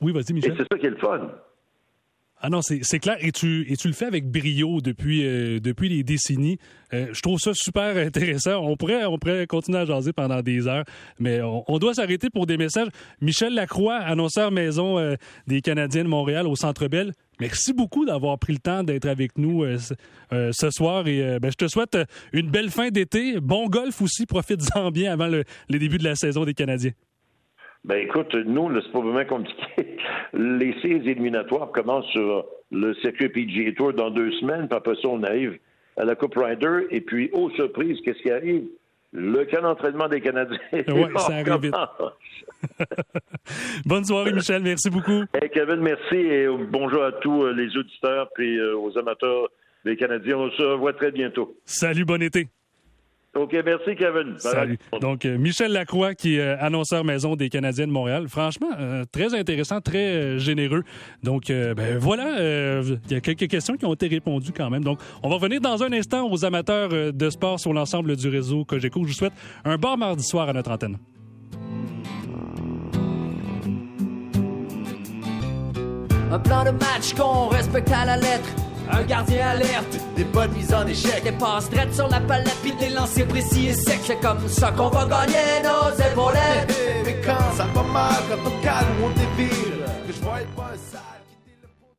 [0.00, 0.52] oui, vas-y, Michel.
[0.52, 1.30] Et c'est ça qui est le fun.
[2.44, 3.16] Ah non, c'est clair.
[3.20, 6.58] Et tu, et tu le fais avec brio depuis, euh, depuis les décennies.
[6.92, 8.56] Euh, je trouve ça super intéressant.
[8.64, 10.84] On pourrait, on pourrait continuer à jaser pendant des heures,
[11.20, 12.88] mais on, doit s'arrêter pour des messages.
[13.20, 15.14] Michel Lacroix, annonceur maison euh,
[15.46, 17.12] des Canadiens de Montréal au Centre Bell.
[17.38, 19.64] Merci beaucoup d'avoir pris le temps d'être avec nous
[20.30, 21.96] ce soir et ben, je te souhaite
[22.32, 23.40] une belle fin d'été.
[23.40, 24.26] Bon golf aussi.
[24.26, 26.92] Profites-en bien avant le, les débuts de la saison des Canadiens.
[27.84, 29.96] Ben écoute, nous, c'est pas vraiment compliqué.
[30.32, 35.08] Les séries éliminatoires commencent sur le circuit PGA Tour dans deux semaines, puis après ça,
[35.08, 35.58] on arrive
[35.96, 38.64] à la Coupe Ryder, et puis, oh surprise, qu'est-ce qui arrive?
[39.14, 40.58] Le camp d'entraînement des Canadiens.
[40.72, 41.74] Oui, ça arrive vite.
[43.84, 44.62] Bonne soirée, Michel.
[44.62, 45.24] Merci beaucoup.
[45.34, 49.48] Hey, Kevin, merci et bonjour à tous euh, les auditeurs et euh, aux amateurs
[49.84, 50.38] des Canadiens.
[50.38, 51.54] On se revoit très bientôt.
[51.66, 52.48] Salut, bon été.
[53.34, 54.34] OK, merci Kevin.
[54.36, 54.78] Salut.
[55.00, 58.28] Donc, euh, Michel Lacroix, qui est euh, annonceur maison des Canadiens de Montréal.
[58.28, 60.82] Franchement, euh, très intéressant, très généreux.
[61.22, 64.84] Donc, ben voilà, il y a quelques questions qui ont été répondues quand même.
[64.84, 68.64] Donc, on va revenir dans un instant aux amateurs de sport sur l'ensemble du réseau
[68.64, 69.00] Cogeco.
[69.02, 69.32] Je vous souhaite
[69.64, 70.98] un bon mardi soir à notre antenne.
[76.30, 78.61] Un plan de match qu'on respecte à la lettre
[78.92, 82.72] un gardien alerte, des bonnes mises en échec, des passes drettes sur la palette, puis
[82.72, 84.00] des lancers précis et secs.
[84.04, 86.76] C'est comme ça qu'on va gagner nos épaulettes.
[87.04, 90.92] Mais quand ça va mal, quand on calme, on dévire, que je vois pas un
[90.92, 91.11] sale.